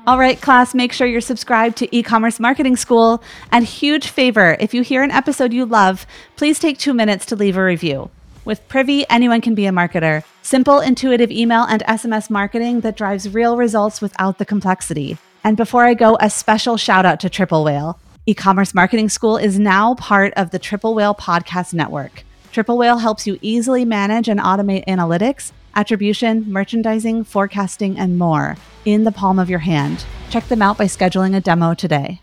All 0.07 0.17
right, 0.17 0.41
class, 0.41 0.73
make 0.73 0.93
sure 0.93 1.05
you're 1.05 1.21
subscribed 1.21 1.77
to 1.77 1.95
e-commerce 1.95 2.39
marketing 2.39 2.75
school. 2.75 3.23
And 3.51 3.63
huge 3.63 4.07
favor, 4.07 4.57
if 4.59 4.73
you 4.73 4.81
hear 4.81 5.03
an 5.03 5.11
episode 5.11 5.53
you 5.53 5.63
love, 5.63 6.07
please 6.35 6.57
take 6.57 6.79
two 6.79 6.95
minutes 6.95 7.23
to 7.27 7.35
leave 7.35 7.55
a 7.55 7.63
review. 7.63 8.09
With 8.43 8.67
Privy, 8.67 9.05
anyone 9.07 9.39
can 9.39 9.53
be 9.53 9.67
a 9.67 9.71
marketer. 9.71 10.23
Simple, 10.41 10.79
intuitive 10.79 11.29
email 11.29 11.61
and 11.63 11.83
SMS 11.83 12.31
marketing 12.31 12.81
that 12.81 12.97
drives 12.97 13.29
real 13.29 13.55
results 13.55 14.01
without 14.01 14.39
the 14.39 14.45
complexity. 14.45 15.19
And 15.43 15.55
before 15.55 15.85
I 15.85 15.93
go, 15.93 16.17
a 16.19 16.29
special 16.29 16.75
shout 16.75 17.05
out 17.05 17.19
to 17.19 17.29
Triple 17.29 17.63
Whale. 17.63 17.99
E 18.25 18.33
commerce 18.33 18.73
marketing 18.73 19.09
school 19.09 19.37
is 19.37 19.59
now 19.59 19.93
part 19.93 20.33
of 20.35 20.49
the 20.49 20.57
Triple 20.57 20.95
Whale 20.95 21.13
podcast 21.13 21.75
network. 21.75 22.23
Triple 22.51 22.79
Whale 22.79 22.97
helps 22.97 23.27
you 23.27 23.37
easily 23.43 23.85
manage 23.85 24.27
and 24.27 24.39
automate 24.39 24.85
analytics, 24.85 25.51
attribution, 25.75 26.51
merchandising, 26.51 27.23
forecasting, 27.25 27.99
and 27.99 28.17
more 28.17 28.57
in 28.85 29.03
the 29.03 29.11
palm 29.11 29.37
of 29.37 29.51
your 29.51 29.59
hand. 29.59 30.03
Check 30.31 30.47
them 30.47 30.63
out 30.63 30.79
by 30.79 30.85
scheduling 30.85 31.35
a 31.35 31.41
demo 31.41 31.75
today. 31.75 32.21